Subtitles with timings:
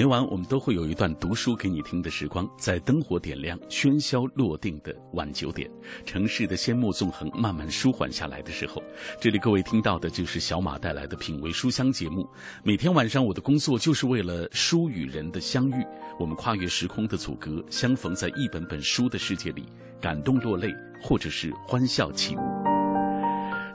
[0.00, 5.70] 每晚我们都会有一段读书给你听的时光，在灯火点亮、喧嚣落定的晚九点，
[6.06, 8.82] 城市的阡陌纵横慢慢舒缓下来的时候，
[9.20, 12.26] 这里各位听到的就是小马带来的品味书香节目。
[12.64, 15.84] 每天晚上，我的工作就是为了书与人的相遇，
[16.18, 19.66] 我们跨越时空的阻隔，相逢在一本本书的世界里，
[20.00, 22.69] 感动落泪，或者是欢笑起舞。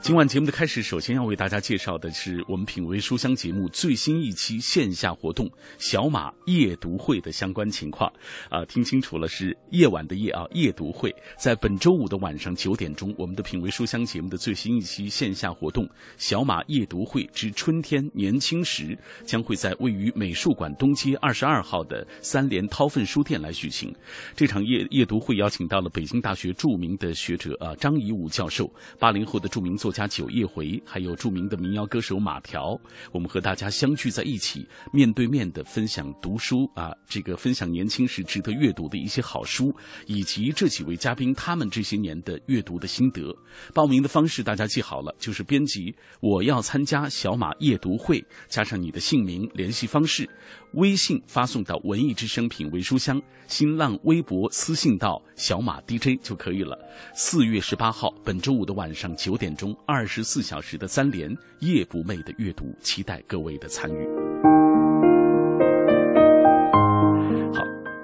[0.02, 5.50] 今晚节目的开始，首先要为大家介绍的是我们品味书香节目最新一期线下活动——
[5.80, 8.12] 小马夜读会的相关情况。
[8.48, 23.92] 啊，听清楚了，是夜晚的夜啊，夜读会在本周五的晚上九点钟，我们的品味书香节目的最新一期线下活动——小马夜读会之春天年轻时，将会在位于美术馆东街二十二号的三联韬奋书店来举行。
[24.36, 29.85] 这场夜夜读会邀请到了北京大学著名的学者啊张颐武教授，八零后的著名作。
[29.86, 32.76] 作家九夜回，还有著名的民谣歌手马条，
[33.12, 39.72] 我们和大家相聚在一起，面对面的分享读书啊，这个分享年轻时值得阅读的一些好书，
[40.08, 43.32] 以及这几位嘉宾他们这些年的阅读的心得。
[43.76, 50.28] 报名的方式大家记好了，就是编辑我要参加小马夜读会，加上你的姓名、联系方式。
[50.74, 56.78] 微信发送到“文艺之声品味书香”，新浪微博私信到“小马 DJ” 就可以了。
[57.14, 64.45] 四月十八号，本周五的晚上九点钟，二十四小时的三连夜不寐的阅读，期待各位的参与。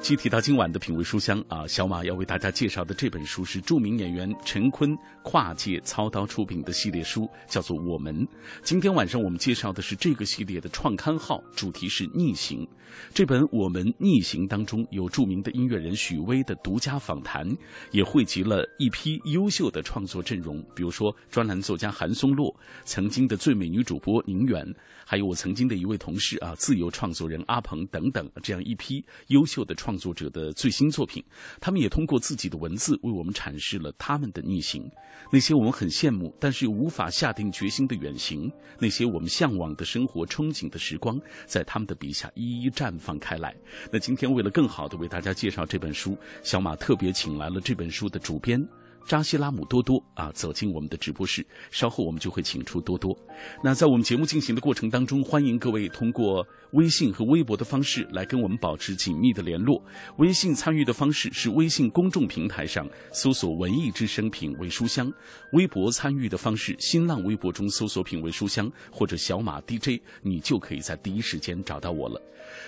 [0.01, 8.15] 具体到今晚的品味书香啊，小马要为大家介绍的这本书是著名演员陈坤跨界操刀出品的系列书，叫做《我们》。
[8.63, 12.67] 今天晚上我们介绍的是这个系列的创刊号，主题是逆行。
[13.13, 17.47] 这本《我们逆行》当中有著名的音乐人许巍的独家访谈，
[17.91, 22.53] 也汇集了一批优秀的创作阵容，比如说专栏作家韩松洛，
[22.83, 24.65] 曾经的最美女主播宁远。
[25.05, 31.21] 还有我曾经的一位同事啊，自由创作人阿鹏等等，这样一批优秀的创创作者的最新作品，
[31.59, 34.89] 他们也通过自己的文字为我们阐释了他们的逆行，
[35.29, 43.53] 那些我们很羡慕但是又无法下定决心的远行，那些我们向往的生活、憧憬的时光，在他们的笔下一一绽放开来。
[43.91, 48.65] 那今天为了更好的为大家介绍这本书，小马特别请来了这本书的主编。
[49.05, 51.45] 扎西拉姆多多啊，走进我们的直播室。
[51.69, 53.17] 稍后我们就会请出多多。
[53.63, 59.81] 那在我们节目进行的过程当中，欢迎各位通过微信和微博的方式来跟我们保持紧密的联络。
[60.17, 65.11] 微信参与的方式是微信公众平台上搜索“文艺之声品味书香”，
[65.53, 72.21] 微博参与的方式，新浪微博中搜索“品味书香”或者“小马 DJ”，你就可以在第一时间找到我了。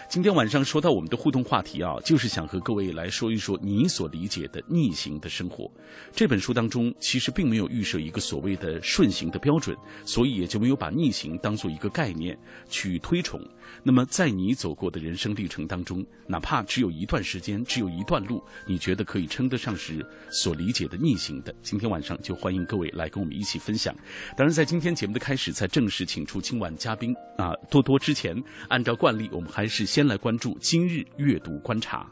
[0.10, 5.70] 今天晚上说到我们的互动话题啊，就是想和各位来说一说你所理解的逆行的生活。
[6.12, 12.38] 这本书当中其实并没有预设一个所谓的顺行的标准，所以也就没有把逆行当做一个概念
[12.70, 13.40] 去推崇。
[13.82, 23.96] 那么在你走过的人生历程当中，哪怕只有一段时间，只有一段路，你觉得可以称得上是所理解的逆行的，今天晚上就欢迎各位来跟我们一起分享。
[24.38, 28.36] 当然，在今天节目的开始，在正式请出今晚嘉宾啊多多之前，
[28.68, 32.06] 按照惯例，我们还是是先来关注今日阅读观察。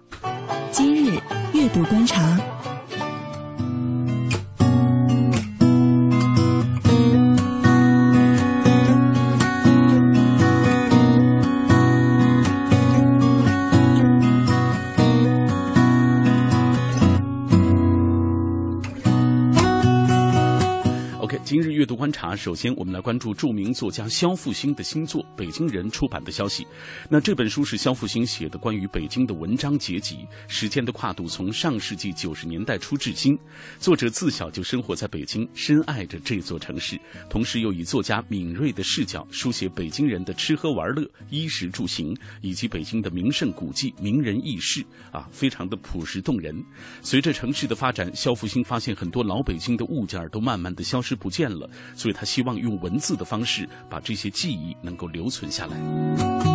[0.71, 1.11] 今日
[1.53, 2.35] 阅读观察。
[22.01, 26.65] 观察，首先我们来关注著名作家肖复兴的新作《北京人》出版的消息。
[27.07, 33.37] 那这本书是肖复兴写的关于北京的文章结集，时间的跨度从上世纪九十年代初至今。
[33.77, 36.99] 作者自小就生活在北京，深爱着这座城市，
[37.29, 46.51] 同时又以作家敏锐的视角书写北京人的吃喝玩乐、衣食住行，以及北京的名胜古迹、名人轶事，啊，非常的朴实动人。
[47.03, 51.51] 随着城市的发展，肖复兴发现很多老北京的物件都慢慢的消失不见。
[51.51, 56.50] 了，所以他希望用文字的方式把这些记忆能够留存下来。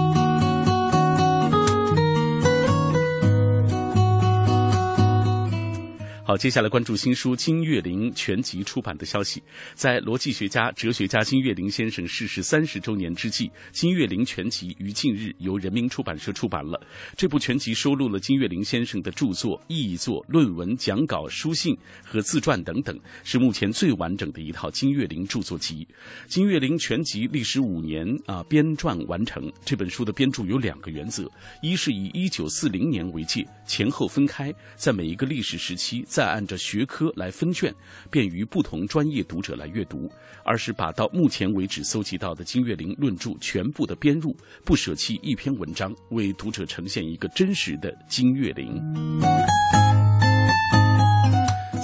[6.27, 9.41] 好，接下来关注新书《金岳霖全集》出版的消息。
[9.77, 16.85] 在逻辑学家、哲学家金岳霖先生逝世三十周年之际，《金岳霖全集》于近日由人民出版社出版了。
[17.17, 25.85] 这部全集收录了金岳霖先生的著作、译作、论文、讲稿、书信和自传等等，是目前最完整的一套金岳霖著作集。
[26.27, 29.49] 《金岳霖全集》历时五年啊编撰完成。
[29.65, 31.31] 这本书的编著有两个原则：
[31.63, 36.05] 一是以一九四零年为界，前后分开，在每一个历史时期。
[36.17, 37.71] 再按照学科来分卷，
[38.11, 40.11] 便于不同专业读者来阅读；
[40.47, 44.35] 而是把到目前为止搜集到的金岳霖论著全部的编入，
[44.65, 48.83] 不舍弃一篇文章，为读者呈现一个真实的金岳霖。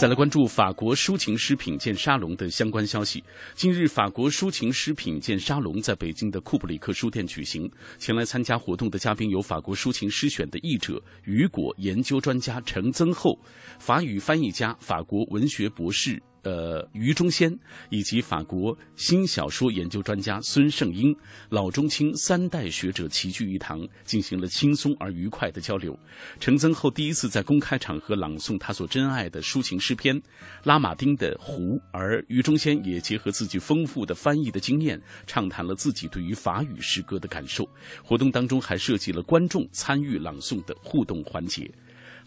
[0.02, 3.22] 再来关注法国抒情诗品鉴沙龙的相关消息。
[3.54, 7.70] 近日，法国抒情诗品鉴沙龙在北京的库布里克书店举行。
[8.00, 13.38] 前来参加活动的嘉宾有法国抒情诗选的译者、雨果研究专家陈增厚，
[13.78, 16.20] 法语翻译家、法国文学博士。
[16.42, 17.56] 呃，余中先
[17.88, 21.14] 以及法国新小说研究专家孙胜英，
[21.48, 25.96] 老中青三代学者齐聚一堂，进行了轻松而愉快的交流。
[26.40, 30.16] 成增厚第一次在公开场合朗诵他所珍爱的抒情诗篇
[30.64, 37.64] 《拉马丁的湖》，而余中先也结合自己丰富的翻译的经验，畅谈了自己对于法语诗歌的感受。
[38.02, 41.70] 活动当中还设计了观众参与朗诵的互动环节。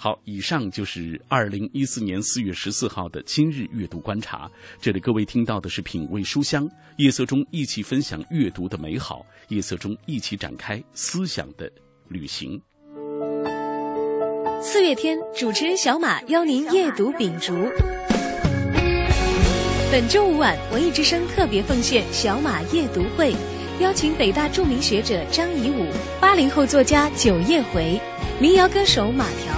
[0.05, 4.47] 好，以上就是二零一四年四月十四号的今日阅读观察。
[4.79, 11.67] 这里各位听到的是品味书香，夜色中一起分享阅读的美好，夜色中一起展开思想的
[12.07, 12.61] 旅行。
[14.61, 17.55] 四月天，主持人小马邀您夜读秉烛。
[19.91, 23.33] 本周五晚，文艺之声特别奉献小马夜读会，
[23.79, 25.87] 邀请北大著名学者张颐武、
[26.21, 27.99] 八零后作家九叶回、
[28.39, 29.54] 民谣歌手马条。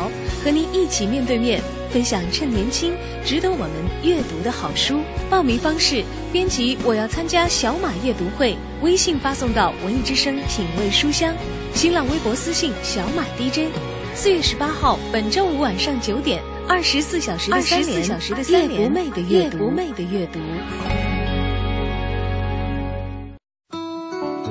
[0.47, 1.61] 和您一起面对面
[1.91, 2.93] 分享趁年轻
[3.25, 3.69] 值得我们
[4.01, 5.01] 阅读的好书。
[5.29, 11.35] 报名方式：编辑我要参加小马阅读会，微信发送到文艺之声品味书香，
[11.73, 13.67] 新浪微博私信小马 DJ。
[14.15, 20.39] 四月十八号，本周五晚上九点，二十四小时的三连，夜不寐的阅读，不寐的阅读。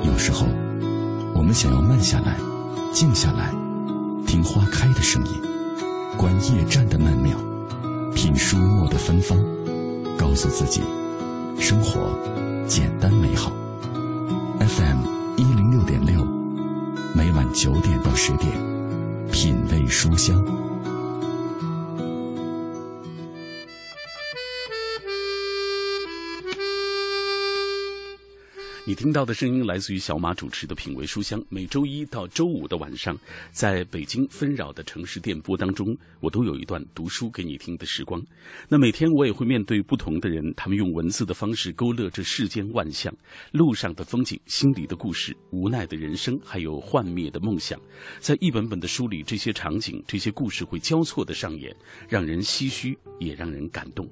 [0.05, 0.45] 有时候，
[1.33, 2.35] 我们想要慢下来，
[2.93, 3.51] 静下来，
[4.27, 5.56] 听花开的声音。
[6.17, 7.37] 观夜战的曼妙，
[8.15, 9.37] 品书墨的芬芳，
[10.17, 10.81] 告诉自己，
[11.59, 12.09] 生活
[12.67, 13.51] 简单美好。
[14.59, 14.97] FM
[15.37, 16.25] 一零六点六，
[17.13, 18.51] 每晚九点到十点，
[19.31, 20.43] 品味书香。
[28.87, 33.17] 你听到的声音来自于小马主持的《品味书香》，每周一到周五的晚上，
[33.51, 35.85] 在北京纷扰的城市电波当中，
[36.21, 38.25] 我都有一段读书给你听的时光。
[38.69, 43.13] 那每天我也会面对不同的人，他们用文字的方式勾勒着世间万象，
[43.51, 47.77] 路上的风景、心里的故事、无奈的人生，还有幻灭的梦想。
[48.19, 51.75] 在一本本的书里，这些场景、这些故事会交错的上演，
[52.07, 54.07] 让人唏嘘，也让人感动。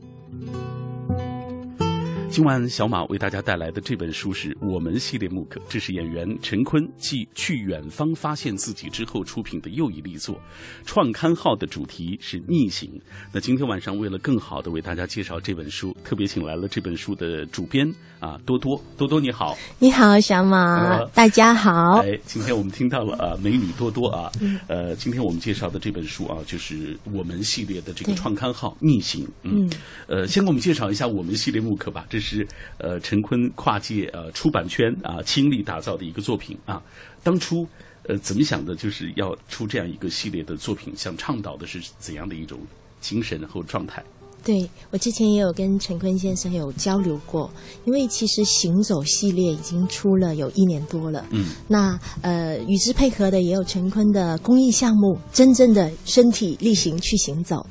[2.36, 10.38] 今晚小马为大家带来的这本书是我们系列木刻，这是演员陈坤继去远方发现自己之后出品的又一力作。
[10.84, 12.92] 创刊号的主题是逆行。
[13.32, 17.90] 那今天晚上为了更好的为大家介绍这本书，特别请来了这本书的主编
[18.20, 22.02] 啊多多多多你好，你好小马，大家好。
[22.04, 24.30] 哎，今天我们听到了啊美女多多啊，
[24.68, 29.26] 呃，今天我们介绍的这本书啊就是我们系列的这个创刊号逆行。
[29.44, 29.72] 嗯，
[30.08, 32.25] 呃，先给我们介绍一下我们系列木刻吧，这是。
[32.26, 32.48] 是
[32.80, 36.82] 呃，陈坤跨界呃出版圈啊倾力打造的一个作品啊。
[37.24, 37.68] 当初
[38.08, 42.60] 呃怎么想的，就是要出这样一个系列的作品，想倡导的是怎样的一种
[43.00, 44.04] 精神和状态？
[44.44, 47.50] 对我之前也有跟陈坤先生有交流过，
[47.86, 51.26] 因为其实行走系列已经出了有一年多了。
[51.32, 57.66] 嗯，那呃与之配合的也有陈坤的公益项目，真正的身体力行去行走。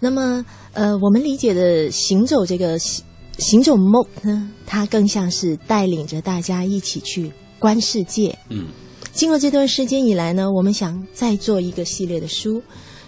[0.00, 2.76] 那么呃我们理解的行走这个。
[3.38, 8.36] 行走梦呢，它更像是带领着大家一起去观世界。
[8.50, 8.66] 嗯，
[9.12, 12.60] 经过这段时间以来呢，我们想再做一个系列的书，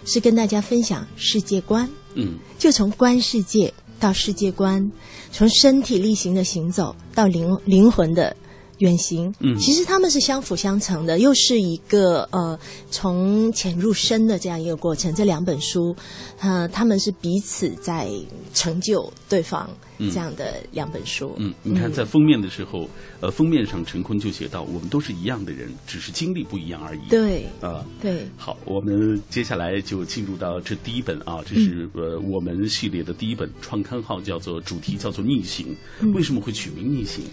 [0.05, 1.89] 是跟大家分享世界观。
[2.15, 4.91] 嗯，就从观世界到世界观，
[5.31, 8.35] 从身体力行的行走到灵灵魂的
[8.79, 12.57] 远行，嗯，其实他们是相辅相成的，又是一个呃
[12.89, 15.13] 从浅入深的这样一个过程。
[15.13, 15.95] 这两本书，
[16.39, 18.09] 呃，他们是彼此在
[18.53, 19.69] 成就对方
[20.09, 21.35] 这样的两本书。
[21.37, 22.89] 嗯，你看在封面的时候，
[23.19, 28.25] 呃，封面上陈坤就写到：“我们都是一样的人，只是经历不一样而已。”对，啊，对。
[28.37, 35.75] 好，我们接下来就进入到这第一本啊，这是呃我们系列的第一本，创刊号叫做主题叫做逆行。
[36.13, 37.23] 为什么会取名逆行？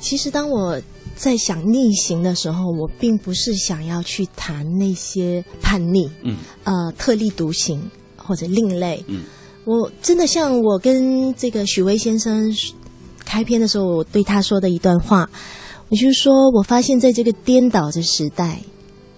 [0.00, 0.78] 其实，当我
[1.14, 7.80] 在想逆行的时候，我并不是想要去谈那些叛逆，嗯，呃，特立独行
[8.14, 9.22] 或者另类，嗯，
[9.64, 12.54] 我真的像我跟这个许巍先生
[13.24, 15.28] 开篇的时候，我对他说的一段话，
[15.88, 18.60] 我就是说我发现在这个颠倒的时代，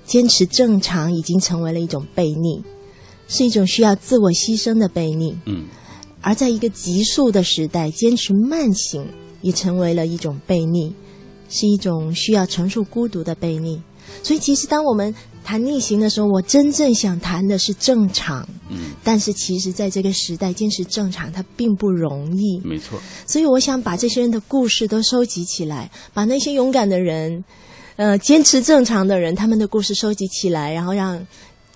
[0.05, 2.63] 坚持正常已经成为了一种悖逆，
[3.29, 5.65] 是一种需要自我牺牲的悖逆，嗯，
[6.21, 9.07] 而在一个急速的时代，坚持慢行。
[9.43, 10.93] 也成为了一种悖逆，
[11.49, 13.81] 是一种需要承受孤独的悖逆。
[14.25, 15.15] 所以，其实当我们
[15.47, 18.45] 谈逆行的时候，我真正想谈的是正常。
[18.69, 22.61] 嗯，但是其实在这个时代，坚持正常它并不容易。
[22.65, 23.01] 没错。
[23.29, 27.45] 所以，我想把这些人的故事都收集起来，把那些勇敢的人，
[27.95, 31.25] 呃，坚持正常的人，他们的故事收集起来，然后让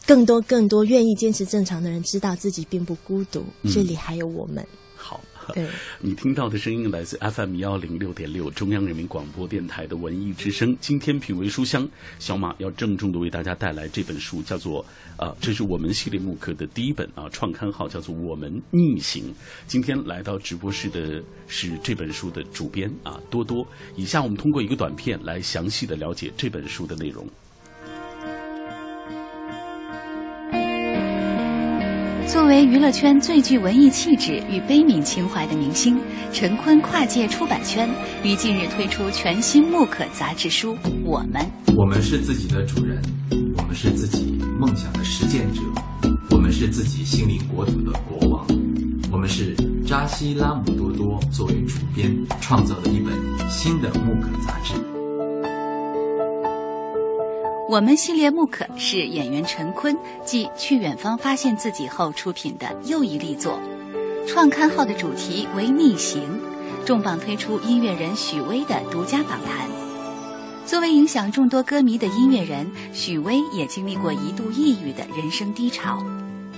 [0.05, 4.67] 更多更多愿意坚持正常的人知道自己并不孤独，这里还有我们。
[5.55, 5.67] 对，
[6.01, 10.77] 你听到的声音来自 FM 幺零六点六中央人民广播电台的文艺之声。
[10.81, 14.85] 今天品味书香，小马要郑重的为大家带来这本书，叫做
[15.17, 19.25] 啊，这是我们系列木刻的第一本啊，创刊号叫做《我们逆行》。
[19.67, 23.67] 今天来到直播室的是这本书的主编啊，多多。
[23.97, 27.27] 以下我们通过一个短片来详细的了解这本书的内容。
[32.31, 35.99] 作为娱乐圈最具文艺气质与悲悯情怀的明星，
[36.33, 37.91] 陈坤跨界出版圈，
[38.23, 40.73] 于近日推出全新木刻杂志书
[41.05, 41.43] 《我们》。
[41.77, 43.03] 我们是自己的主人，
[43.57, 45.61] 我们是自己梦想的实践者，
[46.31, 48.47] 我们是自己心灵国土的国王，
[49.11, 49.53] 我们是
[49.85, 53.13] 扎西拉姆多多作为主编创造的一本
[53.49, 54.75] 新的木刻杂志。
[57.71, 63.61] 我们系列木刻是演员陈坤继《去远方发现自己》后出品的又一力作，
[64.27, 66.21] 创刊号的主题为逆行，
[66.85, 69.69] 重磅推出音乐人许巍的独家访谈。
[70.67, 76.05] 作为影响众多歌迷的音乐人，许巍也经历过一度抑郁的人生低潮。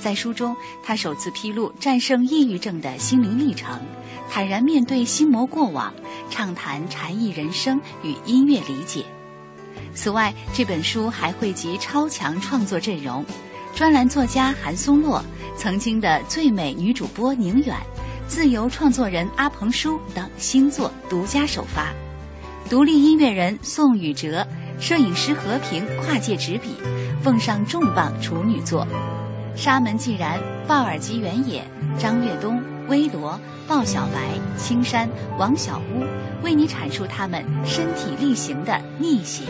[0.00, 3.78] 在书中，他首次披露战胜抑郁症的心灵历程，
[4.31, 5.92] 坦然面对心魔过往，
[6.31, 9.04] 畅谈禅意人生与音乐理解。
[9.95, 13.25] 此外，这本书还汇集超强创作阵容：
[13.75, 15.23] 专栏作家韩松洛、
[15.57, 17.77] 曾经的最美女主播宁远、
[18.27, 21.93] 自由创作人阿鹏叔等新作独家首发；
[22.71, 24.47] 独立音乐人宋宇哲、
[24.81, 26.77] 摄影师和平跨界执笔，
[27.23, 28.87] 奉上重磅处女作；
[29.55, 31.63] 沙门既然、鲍尔吉原野、
[31.99, 32.72] 张越东。
[32.89, 35.09] 微罗、鲍小白、青山、
[35.39, 36.05] 王小屋
[36.43, 39.45] 为你阐述他们身体力行的逆袭。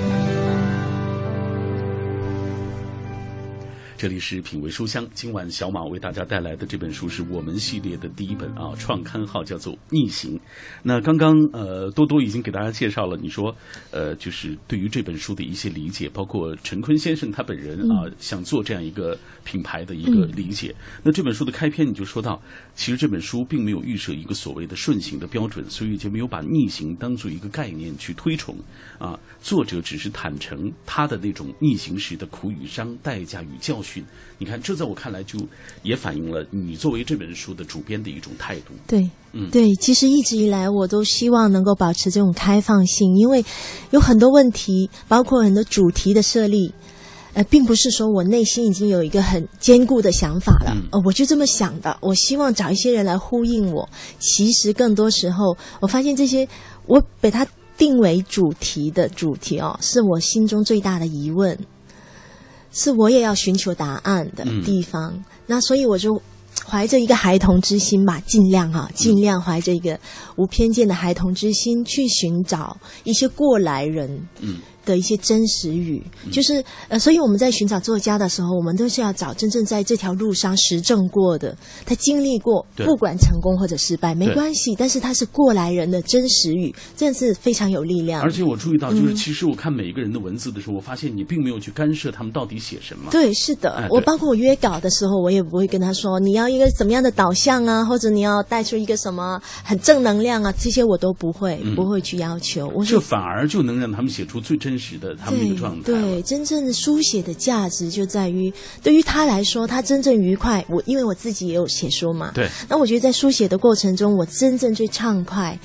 [4.02, 10.36] 这里是品味书香，今晚小马为大家带来的这本书是我们系列的第一本啊，创刊号叫做《逆行》。
[10.82, 13.54] 那刚刚呃多多已经给大家介绍了，你说
[13.92, 20.74] 呃就是对于这本书的一些理解，包括陈坤先生他本人啊想做这样一个品牌的一个理解。
[21.04, 22.42] 那这本书的开篇你就说到，
[22.74, 28.56] 其实这本书并没有预设一个所谓的顺行的标准，所以就没有把逆行当做一个概念去推崇
[28.98, 29.16] 啊。
[29.40, 33.91] 作者只是坦诚他的那种逆行时的苦与伤、代价与教训。
[34.38, 35.38] 你看，这在我看来就
[35.82, 38.74] 也反映了你作为这本书的主编的一种态度。
[38.86, 43.44] 对，嗯，对，其实一直以来我都希望能够保持这种开放性，因为
[43.90, 46.72] 有很多问题，包括很多主题的设立，
[47.34, 51.96] 呃，并不是说我内心已经有一个很坚固的想法了，呃，我就这么想的。
[52.00, 53.88] 我希望找一些人来呼应我。
[54.18, 56.48] 其实更多时候，我发现这些
[56.86, 57.46] 我把它
[57.78, 61.56] 定为主题的主题哦，是我心中最大的疑问。
[62.72, 66.20] 是我也要寻求答案的地方，那所以我就
[66.64, 69.98] 怀着一个孩童之心吧，尽量哈，尽量怀着一个
[70.36, 88.22] 无偏见的孩童之心去寻找一些过来人，嗯，的一些真实语，就是呃，所以我们在寻找作家的时候，我们都是要找真正在这条路上实证过的，他经历过，不管成功或者失败没关系，但是他是过来人的真实语，真的是非常有力量。
[88.22, 93.10] 而且我注意到，就是其实我看每一个人的文字的时候，我发现你并没有去干涉他们到底写什么。
[93.10, 102.70] 对，是的，我包括我约稿的时候，我也不会跟他说你要一个怎么样的导向啊，或者你要带出一个什么很正能量啊，这些我都不会，不会去要求。
[102.84, 105.84] 这反而就能让他们写出最真实的他们那个状态。
[105.84, 108.52] 对，真正的书写的价值就在于，
[108.82, 110.64] 对于他来说，他真正愉快。
[110.68, 112.48] 我因为我自己也有写书嘛，对。
[112.68, 115.58] 那我觉得在书写的过程中，我真正最畅快、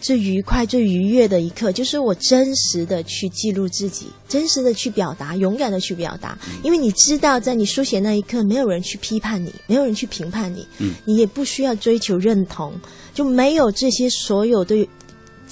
[0.00, 6.38] 最愉快、最愉悦的一刻，就是我真实的去记录自己，真实的去表达，勇敢的去表达。
[6.62, 12.72] 因为你知道，在你书写那一刻，没有人去批判你，没有人去评判你，嗯，你也不需要追求认同，
[13.14, 14.88] 就没有这些所有对。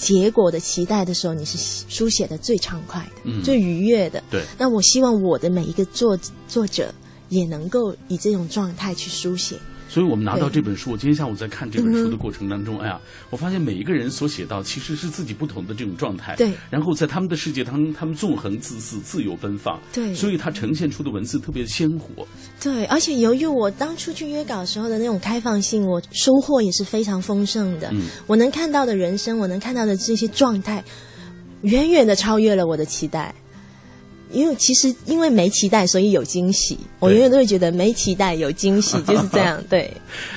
[0.03, 1.57] 结果的期待的时候，你是
[1.89, 4.21] 书写的最畅快的、最愉悦的。
[4.29, 6.19] 对，那我希望我的每一个作
[6.49, 6.93] 作者
[7.29, 9.55] 也能够以这种状态去书写。
[9.93, 16.35] 所以我们拿到这本书，我今天下午在看这本书的过程当中，哎呀，我发现每一个人所写到其实是自己不同的这种状态。
[16.37, 16.51] 对。
[16.71, 19.79] 然后在他们的世界当中，他们纵横恣肆、自由奔放。
[19.93, 20.15] 对。
[20.15, 22.27] 所以它呈现出的文字特别鲜活。
[22.59, 27.91] 对，而且由于我当初去约稿时候的那种开放性，我收获也是非常丰盛的。
[27.93, 28.07] 嗯。
[28.27, 30.83] 我能看到的人生，我能看到的这些状态，
[31.65, 33.35] 远远的超越了我的期待。
[34.33, 36.79] 因为其实因为没期待，所以有惊喜。
[36.99, 39.63] 我永远都会觉得没期待有惊喜， 就是这样。
[39.69, 39.93] 对。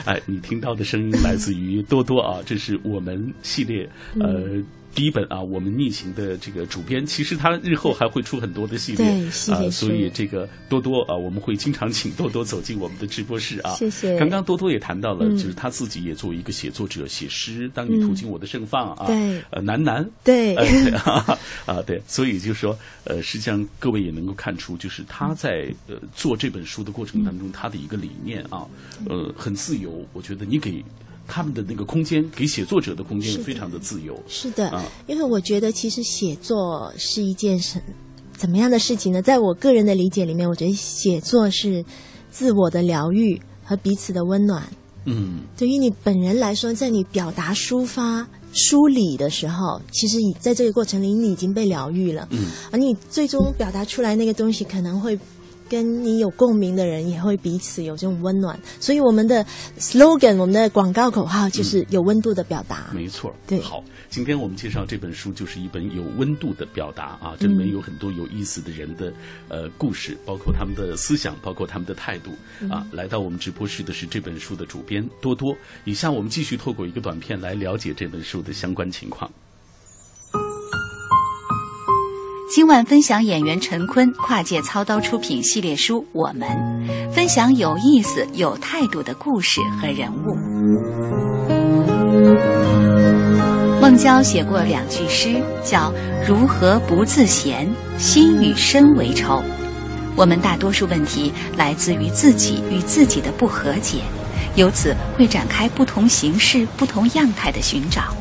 [0.06, 4.62] 哎，你听到的声音来自于多多啊，这是我们系列呃。
[4.96, 9.06] 第一本啊，我们逆行的这个主编，其实他日后还会出很多的系列
[9.52, 13.76] 啊，所以这个多多啊，我们会经常请多多走进我们的直播室啊。
[13.76, 14.18] 谢谢。
[14.18, 20.56] 刚刚多多也谈到了，就是他自己也作为一个写作者写诗，当你途经我的盛放啊，对，呃，楠楠，对，
[21.68, 28.66] 啊，对，所以就是说，呃，实际上各位也能够看出，就是他在呃做这本书的过程当中，他的一个理念啊，
[29.10, 30.08] 呃，很自由。
[30.14, 30.82] 我觉得你给。
[31.28, 34.18] 他们的那个空间，给写作者的空间也非常的自由。
[34.28, 37.82] 是的，因为我觉得其实写作是一件什
[38.36, 39.22] 怎么样的事情呢？
[39.22, 41.84] 在我个人的理解里面，我觉得写作是
[42.30, 44.64] 自我的疗愈和彼此的温暖。
[45.06, 52.28] 嗯，对于你本人来说，在你表达、抒发、梳理的时候，其实你在这个过程里，你已经被疗愈了。
[52.32, 55.20] 嗯，而你最终表达出来那个东西，可能会。
[55.70, 59.46] 跟你有共鸣的人也会彼此有这种温暖，所以我们的
[59.80, 62.90] slogan，我们的广告口号就是有温度的表达。
[62.94, 63.60] 没错，对。
[63.60, 69.12] 好，今天我们介绍这本书就是一本有温度的表达啊，这里面有很多有意思的人的
[69.50, 72.32] 呃故事，包括他们的思想，包括他们的态度
[72.70, 72.86] 啊。
[72.92, 75.56] 来到我们直播室的是这本书的主编多多。
[75.84, 79.30] 以下我们继续透过一个短片来了解这本书的相关情况。
[82.48, 86.48] 今晚分享演员陈坤跨界操刀出品系列书《我们》，
[87.12, 90.36] 分享有意思、有态度的故事和人物。
[93.82, 95.92] 孟郊写过两句诗，叫
[96.28, 99.42] “如何不自嫌，心与身为仇”。
[100.16, 104.02] 我们大多数问题来自于自己与自己的不和解，
[104.56, 108.16] 由此会展开不同形式、不同样态的寻找。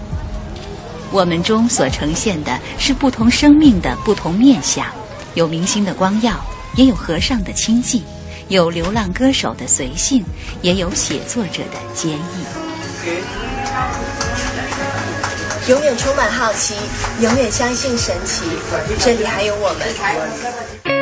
[1.15, 4.85] 我们中所呈现的是不同生命的不同面相，
[5.35, 8.03] 有明星的光耀，也有和尚的清寂，
[8.49, 10.25] 有流浪歌手的随性，
[10.61, 12.45] 也有写作者的坚毅。
[15.69, 16.75] 永远充满好奇，
[17.21, 18.43] 永远相信神奇，
[18.99, 20.94] 这里还有我们。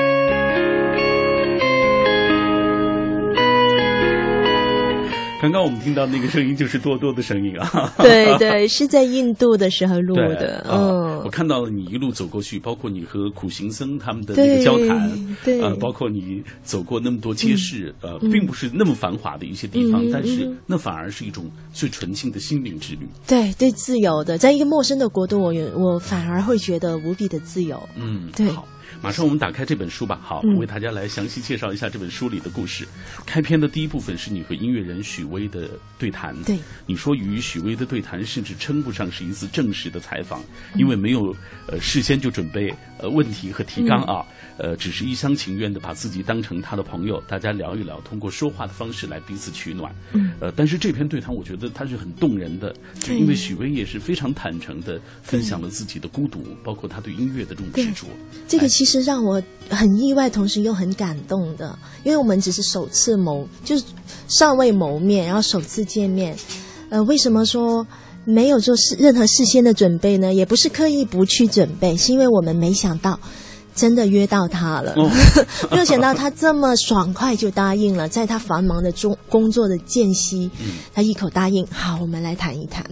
[5.42, 10.64] 刚刚我们听到那个声音就是多多的声音啊， 对对，是在印度的时候录的。
[10.70, 23.00] 嗯，我看到了你一路走过去，包括你和苦行僧他们的那个交谈，对，呃，包括你走过那么多街市，呃，并不是那么繁华的一些地方，但是那反而是一种最纯净的心灵之旅。
[23.26, 27.82] 对对，自由的，在一个陌生的国度，我我反而会觉得无比的自由。
[27.96, 28.46] 嗯，对。
[29.00, 30.20] 马上我们打开这本书吧。
[30.22, 32.86] 好，为大家来详细介绍一下这本书里的故事。
[33.24, 36.34] 开篇的第一部分是你和音乐人许巍的对谈。
[36.42, 40.42] 对，你说与许巍的对谈甚至称不上是一次正式的采访，
[40.76, 41.34] 因为没有
[41.66, 44.24] 呃事先就准备呃问题和提纲啊。
[44.58, 49.92] 呃，只是一厢情愿的把自己当成他的朋友，大家聊一聊，通过说话的方式来彼此取暖。
[50.12, 58.06] 嗯，呃，但是这篇对谈我觉得它是很动人的，就因为许巍也是非常坦诚的分享了自己的孤独，包括他对音乐的这种执着。
[58.46, 63.84] 这个其实让我很意外，同时又很感动的，因为我们只是首次谋，就是
[64.28, 66.36] 尚未谋面，然后首次见面。
[66.90, 67.86] 呃，为什么说
[68.24, 70.32] 没有做事任何事先的准备呢？
[70.32, 73.18] 也不是刻意不去准备，是因为我们没想到。
[73.74, 74.94] 真的约到他了，
[75.72, 80.50] 没有想到他这么爽快就答应了，在他繁忙的中工作的间隙，
[80.92, 82.84] 他一口答应，好，我们来谈一谈。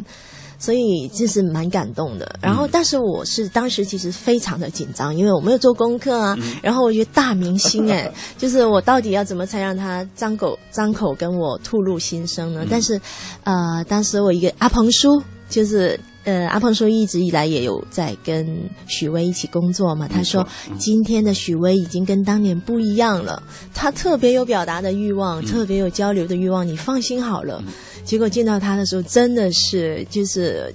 [0.61, 2.39] 所以就是蛮感动的。
[2.41, 6.39] 然后，但是我是当时其实非常的紧张，因为我没有做功课啊。
[6.63, 12.65] 然后我觉得大明星哎， 就是我到底要怎么才让他张口张口跟我吐露心声呢？
[12.71, 13.01] 但是，
[13.43, 18.47] 呃，当时我一个阿鹏叔，就是呃阿鹏说一直以来也有在跟
[18.87, 20.07] 许巍一起工作嘛。
[20.07, 20.47] 他说
[20.79, 27.63] 今天的许巍已经跟当年不一样了，他特别有表达的欲望，特别有交流的欲望，你放心好了。
[28.05, 30.75] 结果见到他的时候，真的是就是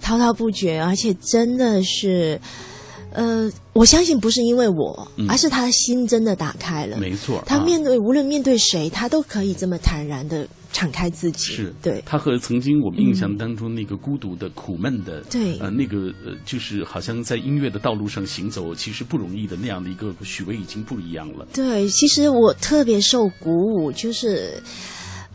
[0.00, 2.40] 滔滔不绝，而且真的是，
[3.18, 6.96] 呃，我相信不是因为我，而是他的心真的打开了。
[6.98, 11.52] 没错，他面对无论面对谁，他都可以这么坦然的敞开自己。
[11.52, 21.44] 是对，他和曾经我们印象当中那个孤独的、苦闷的，对，呃，那个呃，就是好像在音乐的道路上行走，其实不容易的那样的一个许巍已经不一样了。
[21.52, 24.62] 对，其实我特别受鼓舞，就是。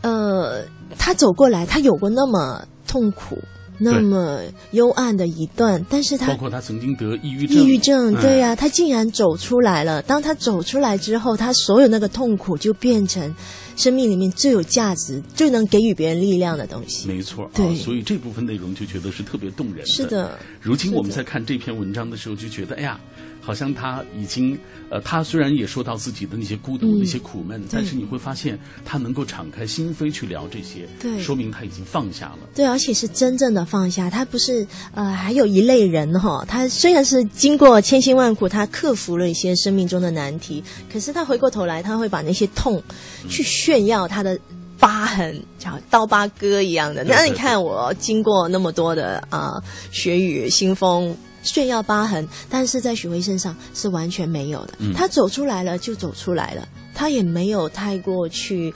[0.00, 0.62] 呃，
[0.98, 3.38] 他走过来，他有过那么痛苦、
[3.78, 10.00] 那么幽暗的一段，但是他包括他曾经得抑郁症，抑郁症，对呀，他竟然走出来了。
[10.02, 13.34] 当他走出来之后，他所有那个痛苦就变成
[13.76, 17.08] 生命里面最有价值、最能给予别人力量的东西。
[17.08, 19.86] 没错，对，所以这部分内容就觉得是特别动人的。
[19.86, 22.98] 是的，如今我们在看这篇文章的时候，就觉得，哎呀。
[23.44, 32.38] 好像他已经，呃，他虽然也说到自己的那些孤独、那些苦闷，但是你会发现他能够敞开心扉去聊这些，对，说明他已经放下了。
[32.54, 34.08] 对，而且是真正的放下。
[34.08, 42.82] 他不是，呃，还有一类人哈，他虽然是经过千辛万苦，他克服了一些生命中的难题，可是他回过头来，他会把那些痛
[43.28, 44.38] 去炫耀他的
[44.78, 47.04] 疤痕，像刀疤哥一样的。
[47.04, 51.14] 那你看我经过那么多的啊血雨腥风。
[51.44, 54.74] 炫耀疤痕，但是在许巍身上是完全没有的。
[54.94, 58.74] 他走出来了就走出来了，他也没有太过去，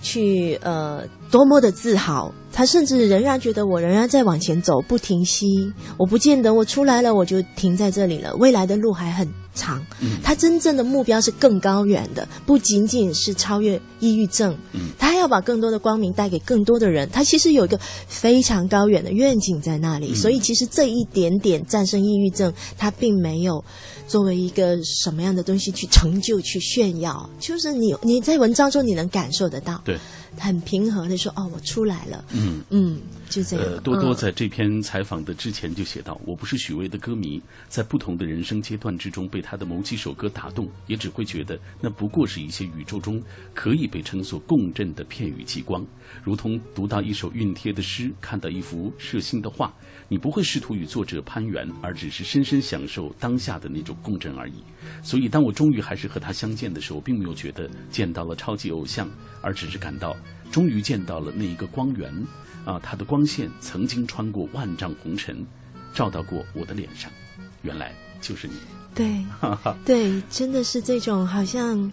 [0.00, 2.32] 去呃多么的自豪。
[2.52, 5.72] 他甚至仍然觉得我仍然在往前走，不停息。
[5.96, 9.28] 我不见得我出来了我就停在这里了，未来的路还很。
[9.52, 9.84] 长，
[10.22, 14.56] 他真正的目标是更高远的，不仅仅是超越抑郁症，
[14.96, 17.10] 他还要把更多的光明带给更多的人。
[17.10, 23.62] 他其实有一个非常高远的愿景在那里，所以其实这一点点战胜抑郁症，他并没有
[24.06, 27.28] 作为一个什么样的东西去成就、去炫耀。
[27.40, 29.98] 就是你你在文章中你能感受得到，对，
[30.38, 33.00] 很平和的说：“哦，我出来了。”嗯嗯。
[33.28, 43.22] 就这呃，多多在这篇采访的之前就写道：“我不是许巍的歌迷，在不同的人生阶段之中，被他的某几首歌打动，也只会觉得那不过是一些宇宙中
[43.54, 45.86] 可以被称作共振的片语极光，
[46.24, 49.72] 如同读到一首熨帖的诗，看到一幅摄心的画，
[50.08, 54.54] 你不会试图与作者攀援，而只是深深享受当下的那种共振而已。
[55.04, 59.08] 所以，当我终于还是和他相见的时候，并没有觉得见到了超级偶像，
[59.40, 60.16] 而只是感到
[60.50, 62.12] 终于见到了那一个光源。”
[62.66, 65.34] 啊，它的光线曾经穿过万丈红尘，
[65.94, 67.10] 照到过我的脸上，
[67.62, 68.52] 原来就是你。
[68.94, 69.24] 对，
[69.86, 71.90] 对，真的是这种，好像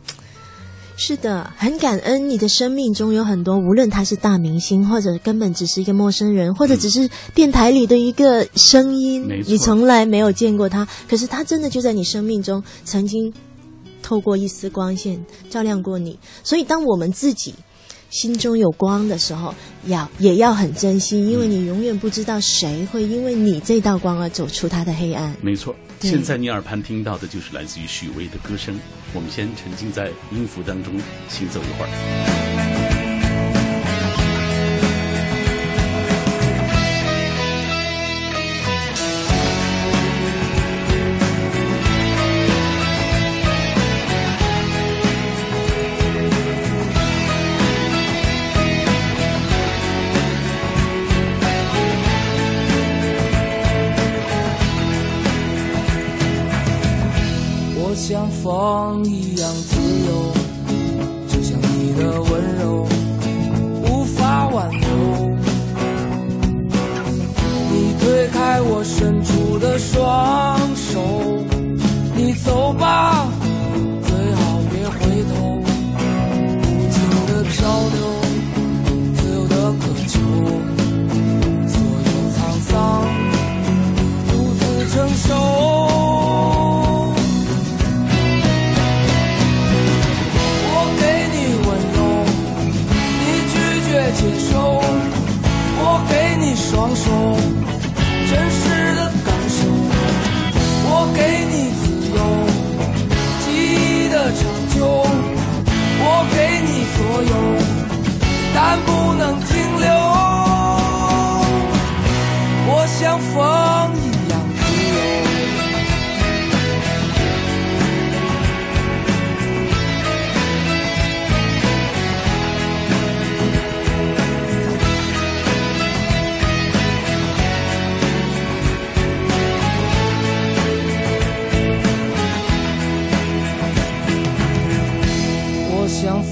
[0.97, 13.33] 是的，很感恩你的生命中有很多，无论他是大明星，或者根本只是一个陌生人，或者只是电台里的一个声音，你从来没有见过他，可是他真的就在你生命中，曾经
[14.01, 16.17] 透过一丝光线照亮过你。
[16.43, 17.53] 所以，当我们自己。
[18.09, 19.53] 心中有光的时候，
[19.87, 25.35] 要也要很珍惜，因为你永远不知道谁会因为你这道光而走出他的黑暗。
[25.41, 28.79] 没错，现在你耳畔听到的就是来自于许巍的歌声。
[29.13, 32.76] 我们先沉浸在音符当中行走一会儿。
[58.29, 59.75] 风一样自
[60.07, 60.11] 由，
[61.27, 62.87] 就像你的温柔
[63.83, 64.87] 无法挽留。
[67.71, 70.36] 你推开我伸出的双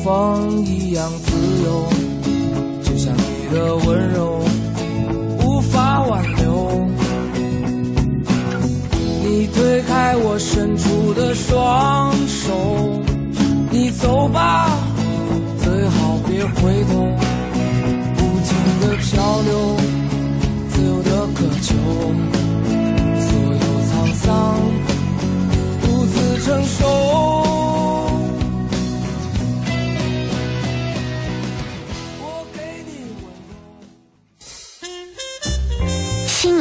[0.06, 1.84] 风一样自由，
[2.84, 4.40] 就像你的温柔
[5.42, 6.88] 无法挽留。
[9.24, 12.54] 你推开我伸出的双手，
[13.72, 14.70] 你走吧，
[15.64, 17.02] 最好别回头。
[18.20, 19.76] 无尽的漂流，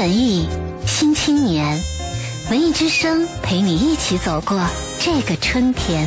[0.05, 0.47] 文艺，
[0.87, 1.81] 新青年，
[2.51, 4.61] 文艺之声陪你一起走过
[5.01, 6.07] 这个春天。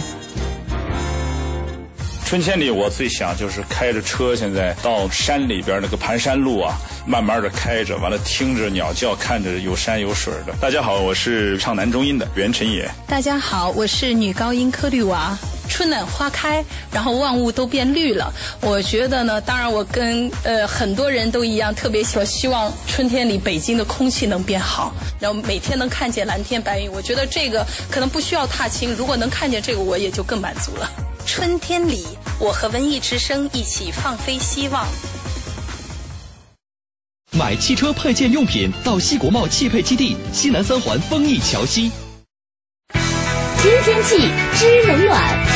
[2.24, 10.54] 春天里，我最想就是开着车，现在到山里边那个盘山路啊，慢慢的开着，完了听着鸟叫，看着有山有水的。
[10.62, 12.88] 大家好，我是唱男中音的袁晨野。
[13.08, 15.36] 大家好，我是女高音柯绿娃。
[15.78, 18.34] 春暖花开，然后万物都变绿了。
[18.62, 26.92] 我觉得呢，当然我跟呃很多人都一样，特别喜欢希望春天里北京的空气能变好，然后每天能看见蓝天白云。
[26.92, 30.90] 我觉得这个可能不需要踏青，如果能看见这个，我也就更满足了。
[31.28, 32.08] 春天里，
[32.40, 34.88] 我和文艺之声一起放飞希望。
[37.38, 41.92] 买汽车配件用品到西国贸汽配基地西南三环丰益桥西。
[43.60, 45.47] 新天气知冷暖。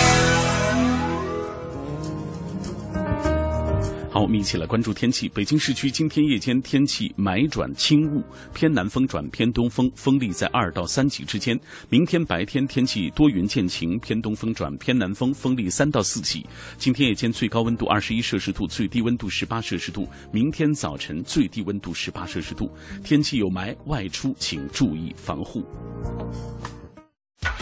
[4.14, 5.30] 好，我们一起来关注天气。
[5.30, 8.22] 北京市区今天夜间天气霾转轻雾，
[8.54, 11.58] 偏南风转偏东风，风力在二到三级之间。
[11.88, 16.46] 明天白天天气多云见晴，偏东风转偏南风，风力三到四级。
[16.78, 20.06] 今天夜间最高温度二十一摄氏度，最低温度十八摄氏度。
[20.30, 22.70] 明天早晨最低温度十八摄氏度。
[23.06, 25.66] 天气有霾，外出请注意防护。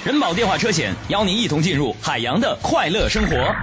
[0.04, 3.56] 人保电话车险邀您一同进入海洋的快乐生活。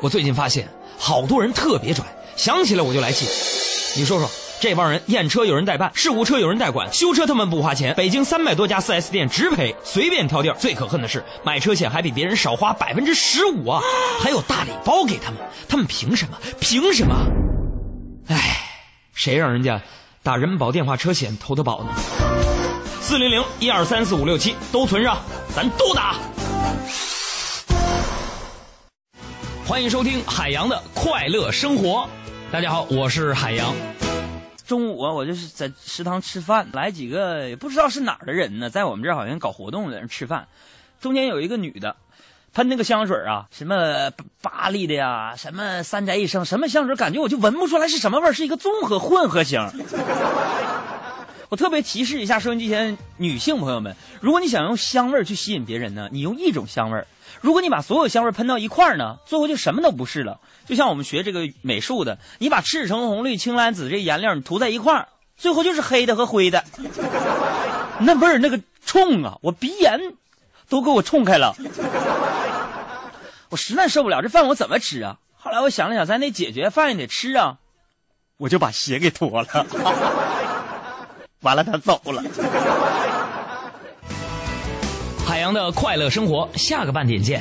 [0.00, 2.04] 我最近发现，好多人特别拽，
[2.36, 3.26] 想起来我就来气。
[3.98, 4.30] 你说说，
[4.60, 7.94] 这帮人验车有人代办，事故车有人代管，修车他们不花钱。
[7.94, 10.56] 北京三百多家 4S 店直赔，随便挑地儿。
[10.58, 13.80] 最可恨的是，买车险还比别人少花百分之十五啊，
[14.20, 16.36] 还有大礼包给他们，他们凭什么？
[16.60, 17.14] 凭什么？
[18.28, 18.58] 哎，
[19.14, 19.80] 谁让人家
[20.22, 21.94] 打人保电话车险投的保呢？
[23.00, 25.18] 四零零一二三四五六七都存上，
[25.54, 26.16] 咱都打。
[29.66, 32.08] 欢迎收听海洋的快乐生活。
[32.52, 33.74] 大家好，我是海洋。
[34.64, 40.46] 中午啊，我就是在食堂吃饭，来几个也不知道是哪儿的人呢，在我们这儿好像搞活动在那吃饭。
[41.00, 41.96] 中间有一个女的，
[42.52, 44.08] 喷那个香水啊，什么
[44.40, 49.68] 巴黎的呀，什么三宅一生，什么香水，感觉我就闻不出来是什么味儿，是一个综合混合型。
[51.50, 57.04] 我特别提示一下收音机前女性朋友们，如果你想用香味儿去吸引别人呢，你用一种香味儿。
[57.40, 60.40] 如果你把所有香味喷到一块儿呢，最后就什么都不是了。
[60.66, 66.64] 就像我们学这个美术的，你把赤橙红绿青蓝紫这颜料你涂在一块儿，最后就是黑的和灰的。
[68.00, 70.00] 那味儿那个冲啊，我鼻炎
[70.68, 71.54] 都给我冲开了。
[73.48, 75.18] 我实在受不了这饭，我怎么吃啊？
[75.36, 77.58] 后来我想了想，咱得解决，饭也得吃啊，
[78.38, 79.66] 我就把鞋给脱了。
[81.42, 82.22] 完了，他走了。
[85.46, 87.40] 海洋的快乐生活，下个半点见。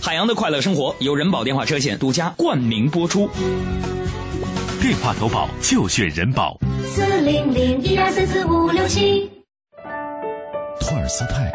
[0.00, 3.28] 海洋的快乐生活由人保电话车险独家冠名播出。
[4.80, 6.56] 电话投保就选人保。
[6.86, 9.30] 四零零一二三四五六七。
[10.80, 11.52] 托尔斯泰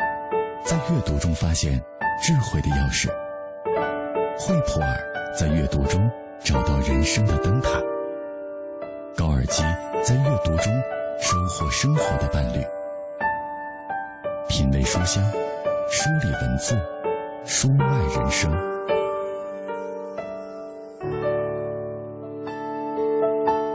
[0.63, 1.83] 在阅读中发现
[2.21, 3.07] 智慧的钥匙。
[4.37, 6.07] 惠普尔在阅读中
[6.43, 7.81] 找到人生的灯塔。
[9.17, 9.63] 高尔基
[10.03, 10.71] 在阅读中
[11.19, 12.63] 收获生活的伴侣。
[14.47, 15.23] 品味书香，
[15.89, 16.75] 书里文字，
[17.45, 18.51] 书外人生。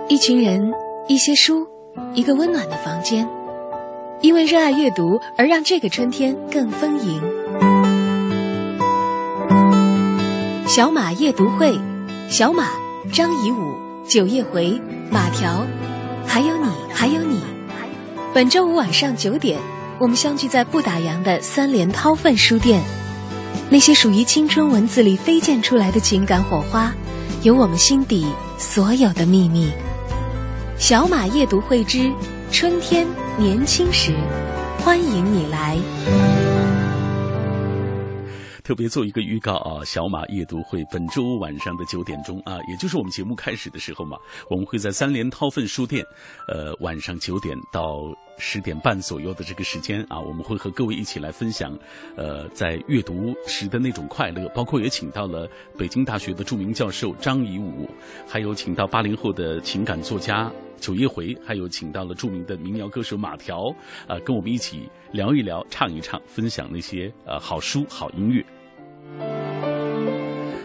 [0.08, 0.72] 一群人，
[1.06, 1.66] 一些书，
[2.14, 3.28] 一个温暖的房间，
[4.20, 7.22] 因为热爱阅读而让这个春天更丰盈。
[10.66, 11.78] 小马夜读会，
[12.28, 12.68] 小马、
[13.12, 13.74] 张颐武、
[14.06, 15.66] 九叶回、马条，
[16.26, 17.42] 还有你，还有你。
[18.34, 19.58] 本周五晚上九点。
[20.00, 22.80] 我们相聚在不打烊的三联韬奋书店，
[23.68, 26.94] 那些属于青春文字里飞溅出来的情感火花，
[27.42, 28.24] 有我们心底
[28.56, 29.72] 所有的秘密。
[30.78, 32.12] 小马夜读会之
[32.52, 33.04] 春天
[33.36, 34.14] 年轻时，
[34.84, 35.76] 欢迎你来。
[38.68, 44.18] 特别做一个预告啊，小马夜读会本周五晚上的九点钟啊，也就是我们节目开始的时候嘛，
[44.50, 46.04] 我们会在三联韬奋书店，
[46.48, 48.14] 呃，晚上九点到。
[48.40, 51.76] 十点半左右的这个时间啊，我们会和各位一起来分享，
[52.14, 57.90] 呃，在阅读时的那种快乐，包括也请到了北京大学的著名教授张颐武，
[58.28, 63.74] 还有请到八零后的情感作家九叶回，还有请到了著名的民谣歌手马条，
[64.06, 68.44] 啊，跟我们一起聊一聊、唱一唱、分享那些呃好书、好音乐。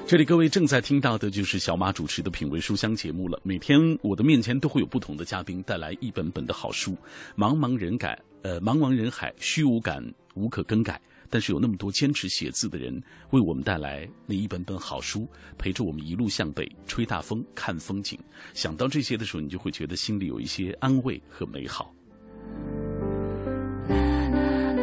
[0.05, 3.39] 这里各位正在听到的就是小马主持的品味书香节目了。
[3.43, 6.95] 每天我的面前都会有不同的嘉宾带来一本本的好书。
[7.35, 10.03] 茫茫人海，呃，茫茫人海，虚无感
[10.35, 11.01] 无可更改。
[11.31, 13.01] 但是有那么多坚持写字的人，
[13.31, 15.27] 为我们带来那一本本好书，
[15.57, 18.19] 陪着我们一路向北，吹大风，看风景。
[18.53, 21.91] 想到这些的时候，你就会觉得心里有一些安慰和美好。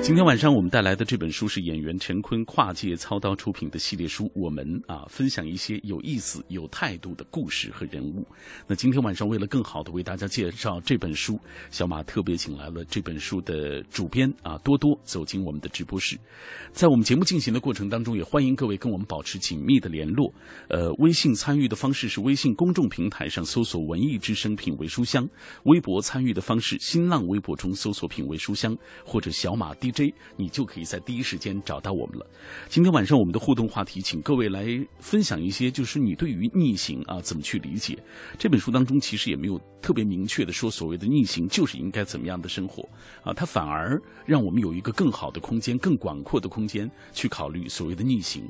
[0.03, 8.27] 今天晚上我们带来的这本书是演员陈坤跨界操刀出品的系列书《我们》啊，分享一些有意思、有态度的故事和人物。
[8.67, 11.39] 那今天晚上为了更好的为大家介绍这本书，
[11.71, 16.19] 小马特别请来了这本书的主编啊多多走进我们的直播室。
[16.73, 20.33] 在我们节目进行的过程当中，也欢迎各位跟我们保持紧密的联络。
[20.69, 25.29] 呃，微信参与的方式是微信公众平台上搜索“文艺之声品味书香”，
[25.67, 30.15] 微博参与的方式，新浪微博中搜索“品味书香”或者小马 J，。
[30.37, 32.27] 你就可以在第一时间找到我们了。
[32.69, 34.67] 今天晚上我们的互动话题，请各位来
[34.99, 37.99] 分享一些，就是你对于逆行啊怎么去理解？
[38.39, 42.83] 这本书当中其实也没有特别明确的说，所谓的逆行就是应该怎么样的生活
[43.23, 48.43] 啊，它反而让我们有一个更好的空间、更广阔的空间去考虑所谓的逆行。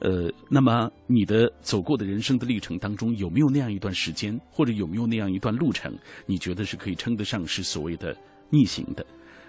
[0.00, 8.16] 呃，那么你的走过的人生的历程当中，有没有那样一段时间，或者有没有那样一段路程，你觉得是可以称得上是所谓的
[8.50, 9.06] 逆行的？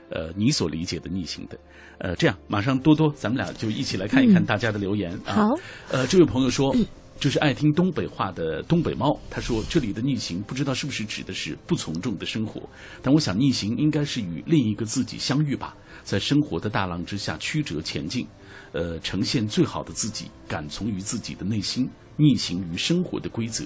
[0.10, 1.58] 呃，你所理解的逆行的，
[1.98, 5.34] 呃，这样马上多多，咱们俩就一起来看一看大家的留言啊。
[5.34, 5.50] 好，
[5.90, 6.76] 呃，这位朋友说，
[7.20, 12.62] 就是爱听东北话的东北猫，他说这里的逆行不知道是不是指的是不从众的生活，
[13.02, 18.28] 但我想逆行应该是与另一个自己相遇吧，在生活的大浪之下曲折前进，
[18.74, 23.64] 呃，呈现最好的自己，感从于自己的内心，逆行于生活的规则。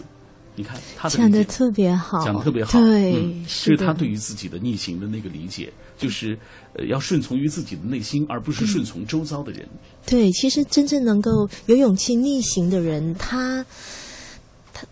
[0.58, 6.36] 你看他讲的特别好，讲的特别好，对，是他对于自己的逆行的那个理解，就是
[6.74, 9.70] 呃要顺从于自己的内心，而不是顺从周遭的人。
[10.04, 13.64] 对，其实真正能够有勇气逆行的人，他
[14.74, 14.84] 他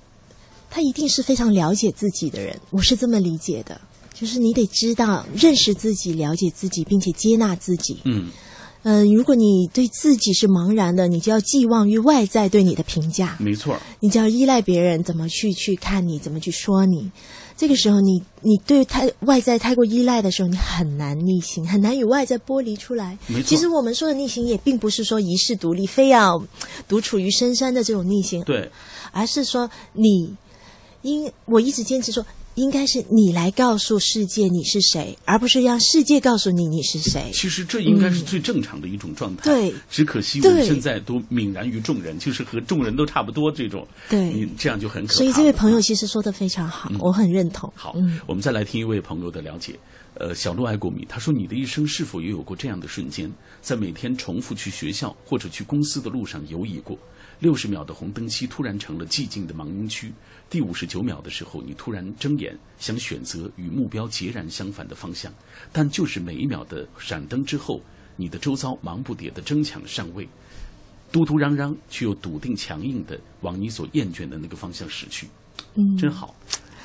[0.70, 2.56] 他一定是非常了解自己的人。
[2.70, 3.82] 我是这么理解的，
[4.14, 7.98] 就是你得知道认识自己、了解自己，并且接纳自己。
[8.04, 8.30] 嗯。
[8.88, 13.36] 嗯，如果你对自己是茫然的，你就要寄望于外在对你的评价。
[13.40, 17.12] 没错，你就要依赖别人怎么去去看你，怎么去说你。
[17.58, 23.18] 这个时候，你你对太外在太过依赖的时候，你很难逆行，很难与外在剥离出来。
[23.44, 26.40] 其实我们说的逆行，也并不是说一世独立，非要
[26.88, 28.44] 独处于深山的这种逆行。
[28.44, 28.70] 对，
[29.12, 30.32] 而是说你，
[31.02, 32.24] 因我一直坚持说。
[32.56, 37.30] 应该是你来告诉世界你是谁，而不是让世界告诉你你是谁。
[37.34, 39.44] 其实这应该是最正常的一种状态。
[39.44, 43.86] 对，只可惜我们现在都泯然于众人，就是和众人都差不多这种。
[44.10, 45.18] 对，你这样就很可怕。
[45.18, 47.72] 所以这位朋友其实说的非常好，我很认同。
[47.76, 47.94] 好，
[48.26, 49.78] 我们再来听一位朋友的了解。
[50.18, 53.30] 呃，小鹿爱过米他说：“你的一生是否也有过这样的瞬间，
[53.62, 56.98] 在每天重复去学校或者去公司的路上游移过？
[57.40, 60.12] 六十秒的红灯期突然成了寂静的盲音区。”
[60.50, 65.34] 第五十九秒的时候，你突然睁眼，想选择与目标截然相反的方向，
[65.72, 67.82] 但就是每一秒的闪灯之后，
[68.16, 70.30] 你的周遭忙不迭的争抢上位，
[71.12, 75.28] 嘟嘟嚷嚷，却又笃定强硬的往你所厌倦的那个方向驶去。
[75.74, 76.36] 嗯，真好。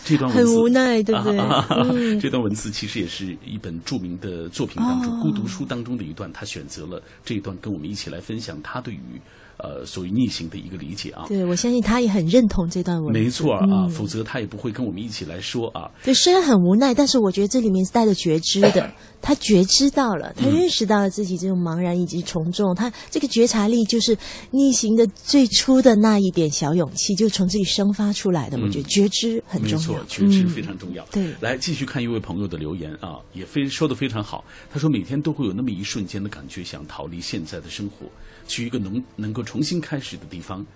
[0.02, 2.16] 这段文字很无奈，对不对？
[2.18, 9.20] 这段文字其实也是一本著名的作品当中《孤独书》当中的一段，他选择了这一段跟我们一起来分享他对于。
[9.62, 15.90] 呃，属于逆行的一个理解啊，对我相信他也很认同这段文，没错啊，否则他也不会跟我们一起来说啊。
[16.03, 24.16] 对，虽然很无奈，但是我觉得这里面是带着觉知的， 他觉知到了，他认识到了自己这种茫然以及从众，他这个觉察力就是
[24.51, 28.59] 逆行的最初的那一点小勇气，就从这里生发出来的。
[28.59, 31.05] 我觉得觉知很重要，没错，觉知非常重要。
[31.12, 34.44] 对，来继续看一位朋友的留言啊，也非说的非常好。
[34.73, 38.07] 他说每天都会有那么一瞬间的感觉，想逃离现在的生活。
[38.50, 40.66] 去一个能能够重新开始的地方，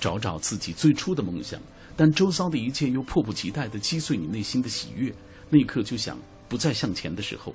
[0.00, 1.60] 找找自己最初的梦想，
[1.96, 5.12] 但周遭的一切又迫不及待地击碎你内心的喜悦。
[5.50, 6.16] 那一刻就想
[6.48, 7.52] 不再向前的时候，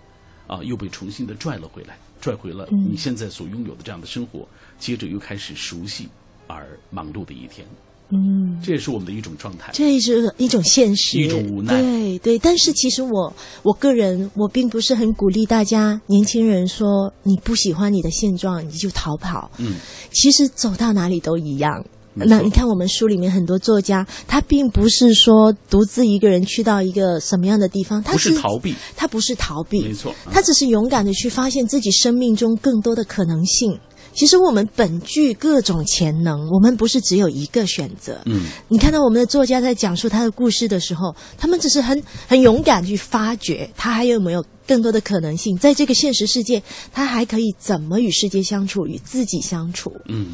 [0.48, 4.46] 啊，又被重新的拽了回来，拽回了你现在所拥有的这样的生活。
[4.78, 6.10] 接着又开始熟悉
[6.46, 7.66] 而忙碌的一天。
[8.12, 11.80] 嗯，这也是我们的一种状态，这也是一种现实，一种无奈。
[11.80, 19.52] 对对，但是其实我我个人，我并不是很鼓励大家年轻人说你不喜欢你的现状，你就逃跑。
[19.58, 19.76] 嗯，
[20.12, 21.86] 其实走到哪里都一样。
[22.16, 33.80] 那你看，我们书里面很多作家，他并不是说独自一个人去到一个什么样的地方，他是逃避，他不是逃避，没错，他只是勇敢的去发现自己生命中更多的可能性。
[34.14, 38.22] 其实我们本具各种潜能，我们不是只有一个选择。
[38.26, 49.92] 嗯，你看到我们的作家在讲述他的故事的时候，他们只是很很勇敢去发掘他还有没有更多的可能性，在这个现实世界，他还可以怎么与世界相处，与自己相处。
[50.10, 50.28] 嗯，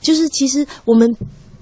[0.00, 1.08] 就是其实我们。